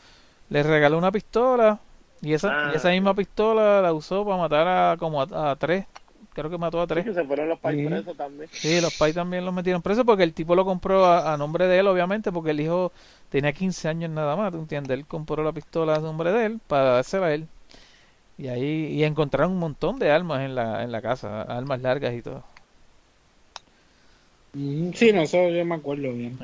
[0.50, 1.80] le regaló una pistola
[2.22, 3.16] y esa Ah, y esa misma sí.
[3.16, 5.86] pistola la usó para matar a como a, a tres.
[6.34, 7.04] Creo que mató a Sí, tres.
[7.04, 7.82] que se fueron los Sí.
[7.82, 8.50] presos también.
[8.50, 11.66] Sí, los pais también los metieron preso porque el tipo lo compró a, a nombre
[11.68, 12.92] de él, obviamente, porque el hijo
[13.30, 14.98] tenía 15 años nada más, ¿tú entiendes?
[14.98, 17.48] Él compró la pistola a nombre de él para dársela a él.
[18.42, 22.12] Y ahí y encontraron un montón de armas en la, en la casa, armas largas
[22.12, 22.42] y todo.
[24.54, 26.36] Mm, Sí, no sé, yo me acuerdo bien.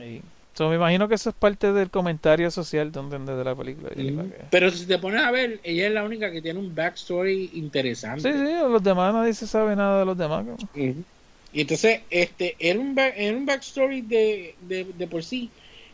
[0.55, 3.37] So, me imagino que eso es parte del comentario social, ¿tú entiendes?
[3.37, 3.91] De la película.
[3.97, 4.31] Mm.
[4.31, 7.51] que- Pero si te pones a ver, ella es la única que tiene un backstory
[7.55, 8.23] interesante.
[8.23, 10.45] Sí, sí, los demás nadie se sabe nada de los demás.
[10.47, 11.05] Ujú.
[11.53, 15.51] Y entonces, este, era un, back- era un backstory de, de, de por sí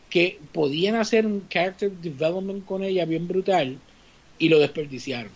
[0.09, 3.77] que podían hacer un character development con ella bien brutal
[4.37, 5.31] y lo desperdiciaron.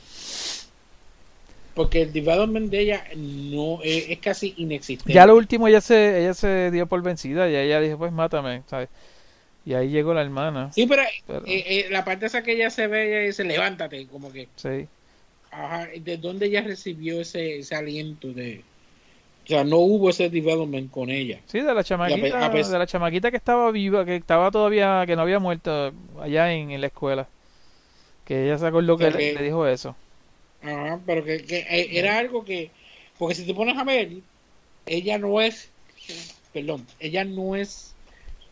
[1.79, 5.13] Porque el development de ella no es, es casi inexistente.
[5.13, 8.63] Ya lo último ella se, ella se dio por vencida y ella dijo, pues mátame,
[8.67, 8.89] ¿sabes?
[9.65, 10.73] Y ahí llegó la hermana.
[10.73, 14.07] Sí, pero, Pero- eh, eh, la parte esa que ella se ve, ella dice, levántate,
[14.07, 14.87] como que, Sí.
[15.51, 18.61] ajá, ¿de dónde ella recibió ese, ese aliento de...
[19.45, 21.39] O sea, no hubo ese development con ella.
[21.45, 25.15] Sí, de la chamaquita, a de la chamaquita que estaba viva, que estaba todavía, que
[25.15, 27.25] no había muerto allá en, en la escuela.
[28.25, 29.95] Que ella se acordó que le, le dijo eso.
[30.61, 32.71] Ajá, pero que, que, eh, era algo que...
[33.17, 34.23] Porque si te pones a ver,
[34.85, 35.73] ella no es...
[36.53, 37.97] Perdón, ella no es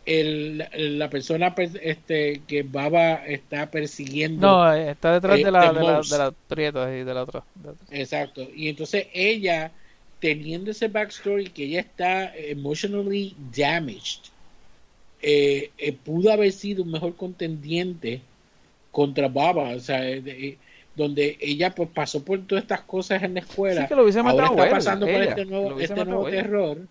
[0.06, 0.60] el,
[1.00, 4.62] la persona per- este, que Baba está persiguiendo.
[4.62, 7.14] No, eh, está detrás Eh, de la, de de la, de la prieta y de
[7.14, 7.46] la otra.
[7.56, 7.88] de otra.
[7.90, 8.48] Exacto.
[8.54, 9.74] Y entonces ella,
[10.20, 14.32] teniendo ese backstory que ella está emotionally damaged,
[15.22, 18.22] eh, eh, pudo haber sido un mejor contendiente
[18.92, 19.76] contra Baba.
[19.76, 20.60] O sea, eh, de- eh,
[20.98, 23.84] donde ella pues pasó por todas estas cosas en la escuela.
[23.84, 26.42] Sí, que lo hubiese ahora está él, pasando por este nuevo, este nuevo ella.
[26.42, 26.88] terror.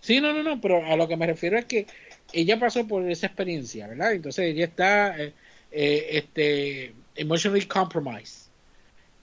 [0.00, 1.86] Sí, no, no, no, pero a lo que me refiero es que
[2.32, 4.12] ella pasó por esa experiencia, ¿verdad?
[4.12, 5.32] Entonces ella está eh,
[5.70, 8.50] eh, este, emotionally compromised.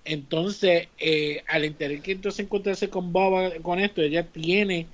[0.06, 4.88] Entonces, eh, al tener que entonces encontrarse con Boba con esto, ella tiene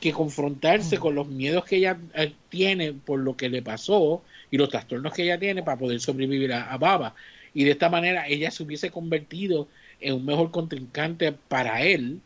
[0.00, 4.56] que confrontarse con los miedos que ella eh, tiene por lo que le pasó y
[4.56, 7.14] los trastornos que ella tiene para poder sobrevivir a, a Baba.
[7.56, 9.66] Y de esta manera ella se hubiese convertido
[9.98, 12.20] en un mejor contrincante para él,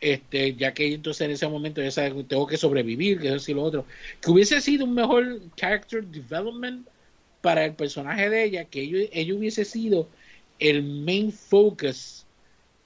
[0.00, 3.52] este, ya que entonces en ese momento ya sabe que tengo que sobrevivir, que eso
[3.52, 3.86] y lo otro.
[4.20, 6.84] Que hubiese sido un mejor character development
[7.42, 10.08] para el personaje de ella, que ella, ella hubiese sido
[10.58, 12.26] el main focus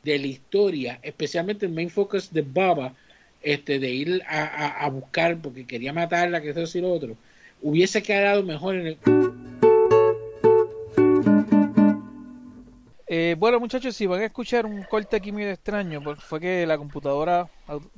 [0.04, 2.94] de la historia, especialmente el main focus de Baba,
[3.42, 7.16] este, de ir a, a- buscar porque quería matarla, que eso y lo otro,
[7.62, 9.29] hubiese quedado mejor en el...
[13.12, 16.64] Eh, bueno, muchachos, si van a escuchar un corte aquí medio extraño, porque fue que
[16.64, 17.48] la computadora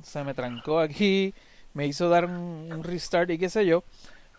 [0.01, 1.35] se me trancó aquí,
[1.73, 2.33] me hizo dar un,
[2.71, 3.83] un restart y qué sé yo.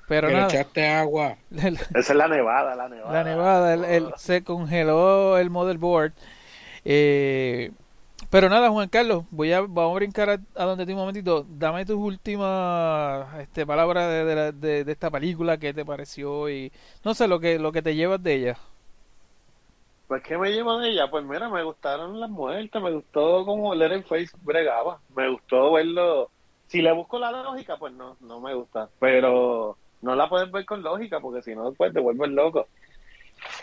[0.08, 1.36] Pero que le nada, echaste agua.
[1.50, 3.12] Esa es la nevada, la nevada.
[3.12, 6.12] la nevada, el, el- se congeló el motherboard.
[6.84, 7.72] Eh,
[8.30, 11.46] pero nada, Juan Carlos, voy a, vamos a brincar a, a donde ti un momentito.
[11.48, 16.72] Dame tus últimas este, palabras de, de- de esta película, qué te pareció y
[17.04, 18.58] no sé, lo que, lo que te llevas de ella.
[20.06, 21.10] Pues, ¿qué me llevo de ella?
[21.10, 26.30] Pues mira, me gustaron las muertes, me gustó cómo Face bregaba, me gustó verlo.
[26.66, 28.88] Si le busco la lógica, pues no, no me gusta.
[28.98, 32.66] Pero no la puedes ver con lógica, porque si no, pues te vuelves loco.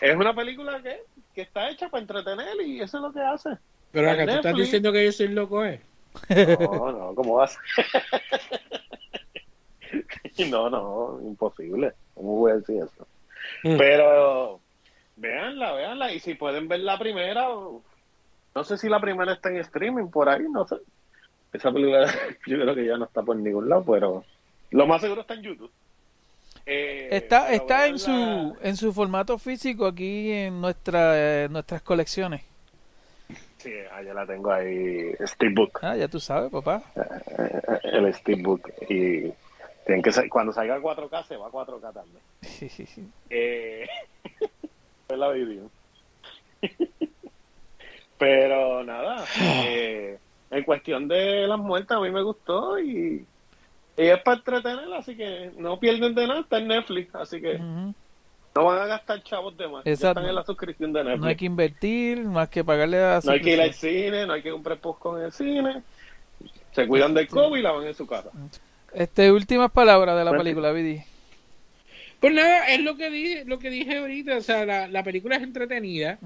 [0.00, 1.02] Es una película que,
[1.34, 3.50] que está hecha para entretener y eso es lo que hace.
[3.92, 5.80] Pero acá tú estás diciendo que yo soy loco, ¿eh?
[6.28, 7.58] No, no, ¿cómo vas?
[10.50, 11.92] no, no, imposible.
[12.14, 13.06] ¿Cómo voy a decir eso?
[13.64, 13.76] Mm.
[13.76, 14.60] Pero
[15.22, 16.12] véanla, véanla.
[16.12, 20.28] Y si pueden ver la primera, no sé si la primera está en streaming por
[20.28, 20.76] ahí, no sé.
[21.52, 22.06] Esa película
[22.46, 24.24] yo creo que ya no está por ningún lado, pero
[24.70, 25.70] lo más seguro está en YouTube.
[26.64, 32.42] Eh, Está, está en su, en su formato físico aquí en nuestra, eh, nuestras colecciones.
[33.58, 35.80] Sí, allá la tengo ahí, Steelbook.
[35.82, 36.82] Ah, ya tú sabes, papá.
[36.96, 38.68] eh, el Steelbook.
[38.88, 39.32] Y
[39.86, 43.10] tienen que cuando salga a 4K, se va a 4K también.
[43.30, 43.88] Eh,
[45.16, 45.70] la video.
[48.18, 50.18] Pero nada, eh,
[50.50, 53.26] en cuestión de las muertes a mí me gustó y,
[53.96, 57.58] y es para entretener, así que no pierden de nada, está en Netflix, así que
[57.58, 60.20] no van a gastar chavos de más, ya Exacto.
[60.20, 61.20] están en la suscripción de Netflix.
[61.20, 64.34] No hay que invertir, más que pagarle a No hay que ir al cine, no
[64.34, 65.82] hay que comprar post en el cine,
[66.70, 68.30] se cuidan del COVID y la van en su casa.
[68.92, 71.02] Este, últimas palabras de la película, Vidi.
[72.22, 75.36] Pues nada, es lo que dije, lo que dije ahorita, o sea, la, la película
[75.36, 76.22] es entretenida,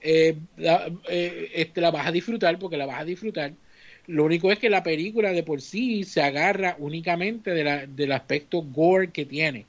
[0.00, 3.56] eh, la, eh, este, la vas a disfrutar porque la vas a disfrutar.
[4.06, 8.12] Lo único es que la película de por sí se agarra únicamente de la, del
[8.12, 9.68] aspecto gore que tiene.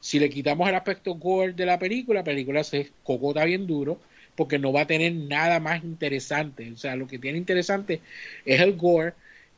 [0.00, 4.02] Si le quitamos el aspecto gore de la película, la película se cocota bien duro
[4.36, 6.72] porque no va a tener nada más interesante.
[6.72, 8.02] O sea, lo que tiene interesante
[8.44, 9.14] es el gore.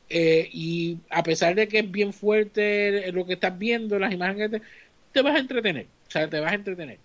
[0.09, 4.51] eh, y a pesar de que es bien fuerte lo que estás viendo, las imágenes,
[4.51, 4.67] que te,
[5.19, 5.87] te vas a entretener.
[6.07, 6.99] O sea, te vas a entretener.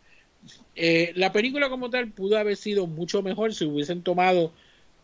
[0.75, 4.51] Eh, la película como tal pudo haber sido mucho mejor si hubiesen tomado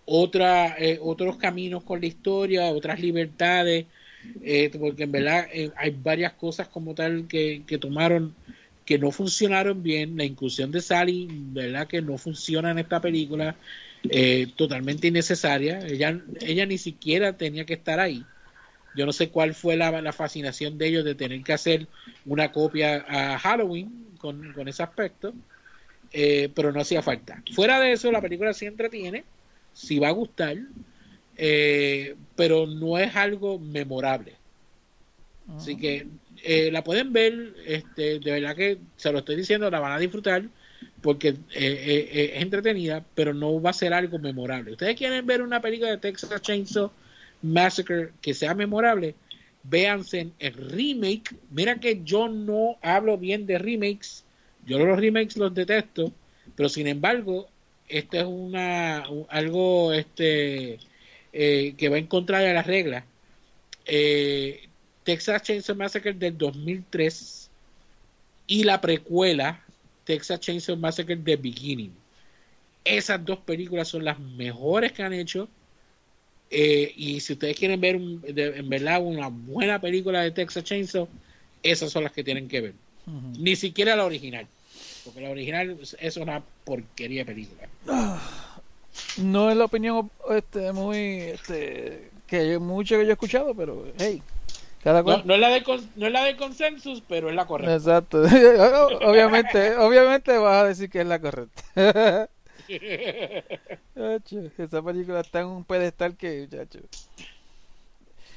[0.06, 3.86] otra, eh, otros caminos con la historia, otras libertades,
[4.44, 8.36] eh, porque en verdad eh, hay varias cosas como tal que, que tomaron
[8.86, 10.18] que no funcionaron bien.
[10.18, 13.56] La inclusión de Sally, verdad que no funciona en esta película,
[14.56, 15.86] totalmente innecesaria.
[15.86, 18.24] Ella, ella ni siquiera tenía que estar ahí.
[18.94, 21.88] Yo no sé cuál fue la, la fascinación de ellos de tener que hacer
[22.26, 25.34] una copia a Halloween con, con ese aspecto.
[26.12, 27.44] eh, pero no hacía falta.
[27.52, 29.26] Fuera de eso, la película sí entretiene,
[29.74, 30.58] sí va a gustar,
[31.36, 34.38] eh, pero no es algo memorable.
[35.58, 36.08] Así que
[36.44, 40.00] eh, la pueden ver, este, de verdad que se lo estoy diciendo, la van a
[40.00, 40.50] disfrutar
[41.02, 44.72] porque eh, es entretenida, pero no va a ser algo memorable.
[44.74, 46.92] Ustedes quieren ver una película de Texas Chainsaw
[47.42, 49.16] Massacre que sea memorable,
[49.64, 51.36] véanse el remake.
[51.52, 54.24] Mira que yo no hablo bien de remakes,
[54.66, 56.12] yo los remakes los detesto,
[56.56, 57.48] pero sin embargo,
[57.88, 60.80] esto es una un- algo este
[61.34, 63.04] eh, que va en contra de las reglas.
[63.86, 64.70] Eh,
[65.04, 67.50] Texas Chainsaw Massacre del 2003
[68.48, 69.64] y la precuela
[70.06, 71.94] Texas Chainsaw Massacre The Beginning.
[72.84, 75.48] Esas dos películas son las mejores que han hecho.
[76.52, 80.64] Eh, y si ustedes quieren ver un- de- en verdad una buena película de Texas
[80.64, 81.08] Chainsaw,
[81.62, 82.74] esas son las que tienen que ver.
[83.40, 84.48] Ni siquiera la original.
[85.04, 87.68] Porque la original es- una porquería de película.
[89.18, 90.98] No es la opinión este, muy.
[90.98, 94.22] Este, que yo- mucho que yo he escuchado, pero hey,
[94.84, 95.64] cada No, no es la de
[95.96, 97.76] no es la de consensus, pero es la correcta.
[97.76, 98.22] Exacto.
[99.02, 101.64] obviamente, obviamente vas a decir que es la correcta.
[103.96, 106.80] Chacho, esa película está en un pedestal que, chacho.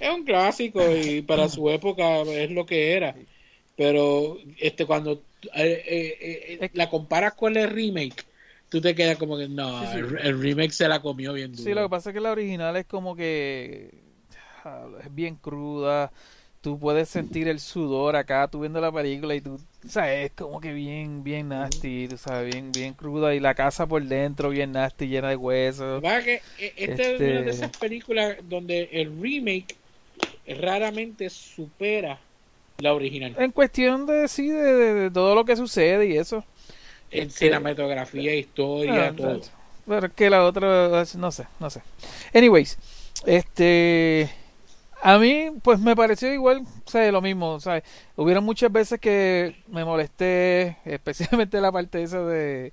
[0.00, 3.14] Es un clásico y para su época es lo que era.
[3.76, 5.22] Pero este cuando
[5.54, 8.24] eh, eh, eh, la comparas con el remake,
[8.68, 9.98] tú te quedas como que no, Sí, sí.
[9.98, 11.64] El, el remake se la comió bien duro.
[11.64, 13.90] Sí, lo que pasa es que la original es como que
[15.04, 16.12] es bien cruda.
[16.62, 20.60] Tú puedes sentir el sudor acá, tú viendo la película y tú, sabes, es como
[20.60, 24.70] que bien, bien nasty, tú sabes, bien, bien cruda y la casa por dentro bien
[24.70, 26.00] nasty, llena de huesos.
[26.04, 29.74] es que eh, esta es Este- una de esas películas donde el remake
[30.46, 32.18] raramente supera
[32.78, 36.44] la original En cuestión de sí, de, de- de todo lo que sucede y eso.
[37.10, 39.40] en Este- cinematografía, historia, Ah, todo.
[39.84, 41.82] Pero es que la otra, no sé, no sé.
[42.32, 42.78] Anyways,
[43.26, 44.30] este.
[45.04, 47.82] A mí, pues me pareció igual, o sea, lo mismo, ¿sabes?
[48.14, 52.72] Hubieron muchas veces que me molesté, especialmente la parte esa de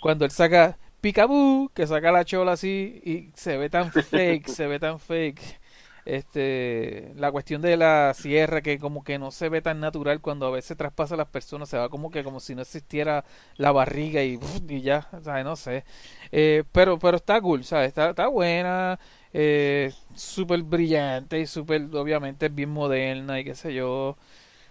[0.00, 4.66] cuando él saca Picaboo, que saca la chola así y se ve tan fake, se
[4.66, 5.60] ve tan fake.
[6.04, 10.46] Este, la cuestión de la sierra que como que no se ve tan natural cuando
[10.46, 13.24] a veces traspasa a las personas, se va como que como si no existiera
[13.56, 14.38] la barriga y,
[14.68, 15.44] y ya, ¿sabes?
[15.44, 15.84] No sé.
[16.32, 17.88] Eh, pero, pero está cool, ¿sabes?
[17.88, 18.98] Está, está buena,
[19.32, 24.16] eh, súper brillante y súper, obviamente, bien moderna y qué sé yo.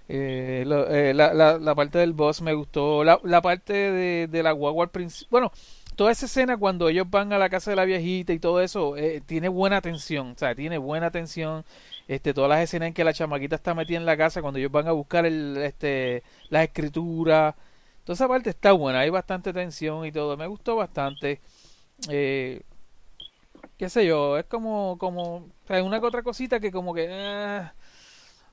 [0.07, 3.03] Eh, eh, la, la, la parte del boss me gustó.
[3.03, 5.27] La, la parte de, la guagua al principio.
[5.31, 5.51] Bueno,
[5.95, 8.97] toda esa escena cuando ellos van a la casa de la viejita y todo eso,
[8.97, 10.31] eh, tiene buena atención.
[10.31, 11.63] O sea, tiene buena atención.
[12.07, 14.71] Este, todas las escenas en que la chamaquita está metida en la casa, cuando ellos
[14.71, 17.55] van a buscar el, este, las escrituras.
[18.03, 18.99] Toda esa parte está buena.
[19.01, 20.35] Hay bastante tensión y todo.
[20.37, 21.39] Me gustó bastante.
[23.81, 27.63] Qué sé yo, es como, como, o sea, una que otra cosita que como que,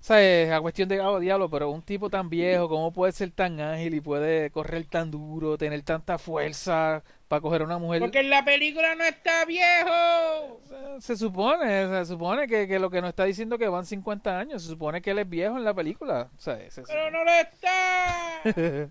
[0.00, 0.50] ¿sabes?
[0.50, 3.92] A cuestión de, oh, diablo, pero un tipo tan viejo, ¿cómo puede ser tan ágil
[3.92, 8.00] y puede correr tan duro, tener tanta fuerza para coger a una mujer?
[8.00, 10.62] Porque en la película no está viejo.
[11.00, 14.62] Se supone, se supone que, que lo que nos está diciendo que van 50 años,
[14.62, 17.30] se supone que él es viejo en la película, o sea, se- Pero no lo
[17.32, 18.40] está.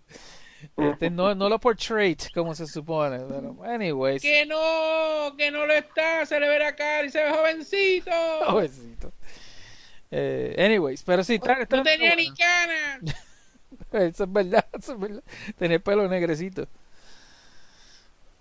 [0.78, 5.74] este, no, no lo portrait como se supone, pero anyways, Que no, que no lo
[5.74, 6.26] está.
[6.26, 8.12] Se le ve la cara y se ve jovencito.
[8.48, 9.12] Jovencito.
[10.10, 13.00] Eh, anyways, pero sí, está, está- No tenía está ni canas.
[13.02, 13.18] bueno.
[14.08, 15.24] Eso es verdad, eso es verdad.
[15.58, 16.68] Tener pelo negrecito.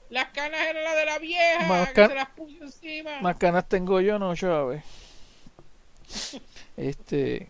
[0.09, 1.67] Las canas eran las de la vieja.
[1.67, 3.21] Más que se las puso encima.
[3.21, 4.83] Más canas tengo yo, no, Chávez.
[6.77, 7.49] Este.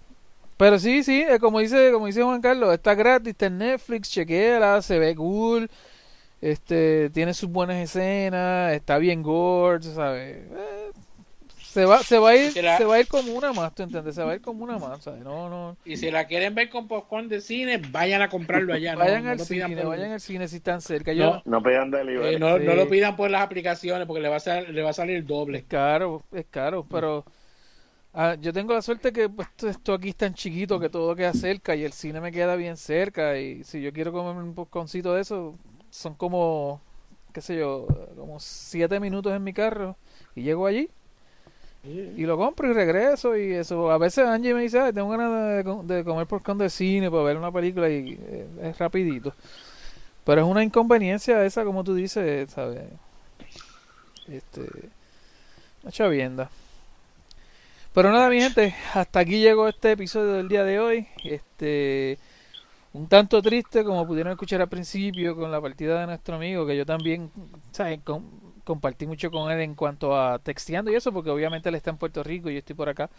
[0.56, 4.10] Pero sí, sí, eh, como dice, como dice Juan Carlos, está gratis, está en Netflix,
[4.10, 5.68] chequéala, se ve cool,
[6.40, 10.36] este, tiene sus buenas escenas, está bien gore, ¿sabes?
[10.50, 10.90] Eh,
[11.58, 13.74] se va, se va a ir, Se la- se va a ir como una más,
[13.74, 14.14] ¿tú entiendes?
[14.14, 15.22] Se va a ir como una más, ¿sabes?
[15.22, 15.76] No, no.
[15.84, 18.94] Y si la quieren ver con popcorn de cine, vayan a comprarlo allá.
[18.94, 21.12] no- Vayan no al cine, por- vayan al cine si están cerca.
[21.12, 21.18] No.
[21.18, 22.36] Yo, No pidan delivery.
[22.36, 22.64] eh, no, Sí.
[22.64, 25.18] no lo pidan por las aplicaciones porque le va a, sal- le va a salir
[25.18, 25.64] Es doble.
[25.68, 27.26] caro, es caro, pero
[28.16, 31.32] ah, yo tengo la suerte que pues, esto, aquí es tan chiquito que todo queda
[31.32, 35.14] cerca y el cine me queda bien cerca y si yo quiero comer un popcorncito
[35.14, 35.54] de eso,
[35.90, 36.80] son como,
[37.32, 37.86] qué sé yo,
[38.16, 39.96] como siete minutos en mi carro
[40.34, 40.90] y llego allí
[41.84, 43.90] y lo compro y regreso y eso.
[43.92, 47.36] A veces Angie me dice, "Ay, tengo ganas de comer popcorn de cine para ver
[47.36, 49.32] una película y eh, es rapidito.
[50.24, 52.82] Pero es una inconveniencia esa, como tú dices, ¿sabes?
[54.28, 54.66] Este...
[55.82, 56.50] Una chavienda.
[57.96, 61.08] Pero nada, mi gente, hasta aquí llegó este episodio del día de hoy.
[61.24, 62.18] Este,
[62.92, 66.76] un tanto triste como pudieron escuchar al principio con la partida de nuestro amigo, que
[66.76, 67.30] yo también
[67.72, 68.00] ¿sabes?
[68.04, 68.24] Com-
[68.64, 71.98] compartí mucho con él en cuanto a texteando y eso, porque obviamente él está en
[71.98, 73.10] Puerto Rico y yo estoy por acá,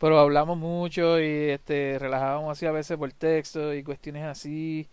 [0.00, 4.88] pero hablamos mucho y este relajábamos así a veces por texto y cuestiones así.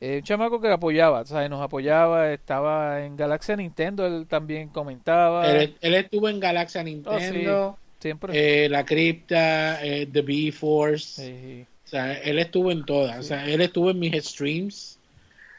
[0.00, 1.50] Eh, un chamaco que apoyaba, ¿sabes?
[1.50, 7.78] Nos apoyaba, estaba en Galaxia Nintendo, él también comentaba, Él, él estuvo en Galaxia Nintendo,
[8.00, 8.38] siempre.
[8.38, 11.22] eh, La Cripta, eh, The B-Force.
[11.22, 13.18] Sí, O sea, él estuvo en todas.
[13.20, 15.00] O sea, él estuvo en mis streams.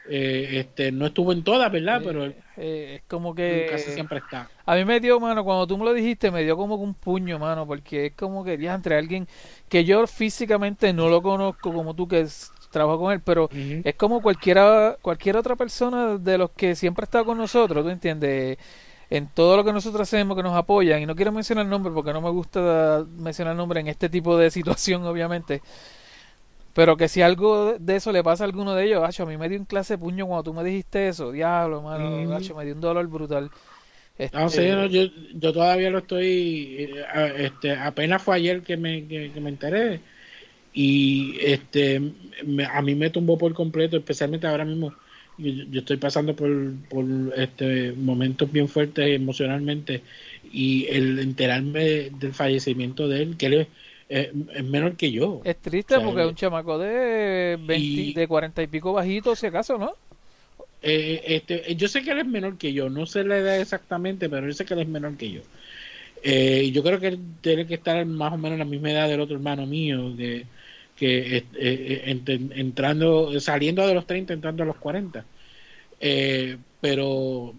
[0.04, 2.00] Eh, este, no estuvo en todas, ¿verdad?
[2.00, 2.04] sí.
[2.04, 4.52] Pero él Eh, es como que casi siempre está.
[4.66, 7.38] A mí me dio, mano, cuando tú me lo dijiste, me dio como un puño,
[7.38, 9.28] mano, porque es como que ya entre alguien
[9.68, 13.50] que yo físicamente no lo conozco como tú que es- trabajas con él, pero
[13.82, 17.90] es como cualquiera, cualquier otra persona de los que siempre ha estado con nosotros, ¿tú
[17.90, 18.58] entiendes?
[19.10, 21.92] En todo lo que nosotros hacemos, que nos apoyan, y no quiero mencionar el nombre
[21.92, 25.62] porque no me gusta mencionar el nombre en este tipo de situación, obviamente.
[26.74, 29.36] Pero que si algo de eso le pasa a alguno de ellos, acho, a mí
[29.36, 32.64] me dio un clase de puño cuando tú me dijiste eso, diablo, mano, acho, me
[32.64, 33.50] dio un dolor brutal.
[34.30, 35.04] No, Este, sí, no, yo,
[35.34, 36.76] yo todavía lo estoy.
[37.14, 40.04] eh, este, apenas fue ayer que me, que, que me enteré.
[40.72, 42.00] Y este
[42.46, 44.94] me- a mí me tumbó por completo, especialmente ahora mismo.
[45.38, 46.48] Yo, yo estoy pasando por,
[46.88, 47.04] por
[47.36, 50.02] este momentos bien fuertes emocionalmente.
[50.52, 53.54] Y el enterarme del fallecimiento de él, que él
[54.08, 55.40] es, es menor que yo.
[55.44, 58.92] Es triste O sea, porque es un chamaco de 20, y- de 40 y pico
[58.92, 59.92] bajito, si acaso, ¿no?
[60.80, 64.28] Eh, este, yo sé que él es menor que yo, no sé la edad exactamente,
[64.30, 65.42] pero yo sé que él es menor que yo.
[66.22, 69.08] Eh, yo creo que él tiene que estar más o menos en la misma edad
[69.08, 70.48] del otro hermano mío, de,
[70.98, 75.24] que eh, eh, ent- entrando, saliendo de los 30, entrando a los 40.
[76.00, 77.54] Eh, pero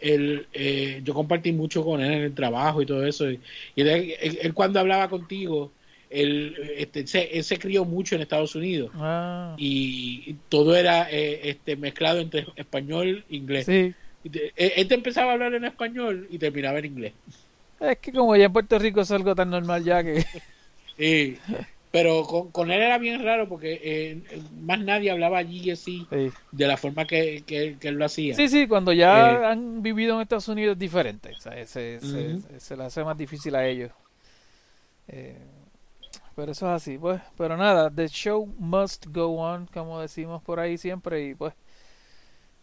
[0.00, 3.30] él, eh, yo compartí mucho con él en el trabajo y todo eso.
[3.30, 3.40] Y,
[3.74, 3.88] y él,
[4.20, 5.72] él- él cuando hablaba contigo,
[6.10, 11.40] él, este, se, él se crió mucho en Estados Unidos Ah, y todo era eh,
[11.48, 13.66] este mezclado entre español e inglés.
[13.66, 13.94] sí.
[14.22, 17.12] Y te- Él te empezaba a hablar en español y terminaba en inglés.
[17.80, 20.24] Es que como ya en Puerto Rico es algo tan normal ya que...
[20.96, 21.38] Sí.
[21.94, 24.22] Pero con, con él era bien raro porque eh,
[24.60, 28.34] más nadie hablaba allí así Sí, de la forma que, que- que él lo hacía.
[28.34, 29.46] sí, sí, cuando ya Eh.
[29.46, 31.30] han vivido en Estados Unidos es diferente.
[31.30, 33.92] o sea, se, se- se le hace más difícil a ellos.
[35.06, 35.38] Eh,
[36.34, 37.20] pero eso es así, pues.
[37.38, 41.54] Pero nada, the show must go on, como decimos por ahí siempre, y pues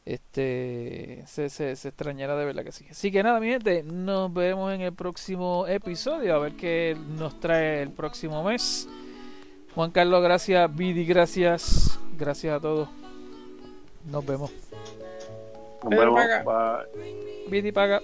[0.03, 2.85] este se, se, se extrañará de verdad que sí.
[2.89, 7.39] Así que nada, mi gente, nos vemos en el próximo episodio, a ver qué nos
[7.39, 8.89] trae el próximo mes.
[9.75, 12.89] Juan Carlos, gracias, Vidi, gracias, gracias a todos.
[14.09, 14.51] Nos vemos.
[15.83, 16.19] Nos vemos.
[17.49, 18.01] Vidi paga.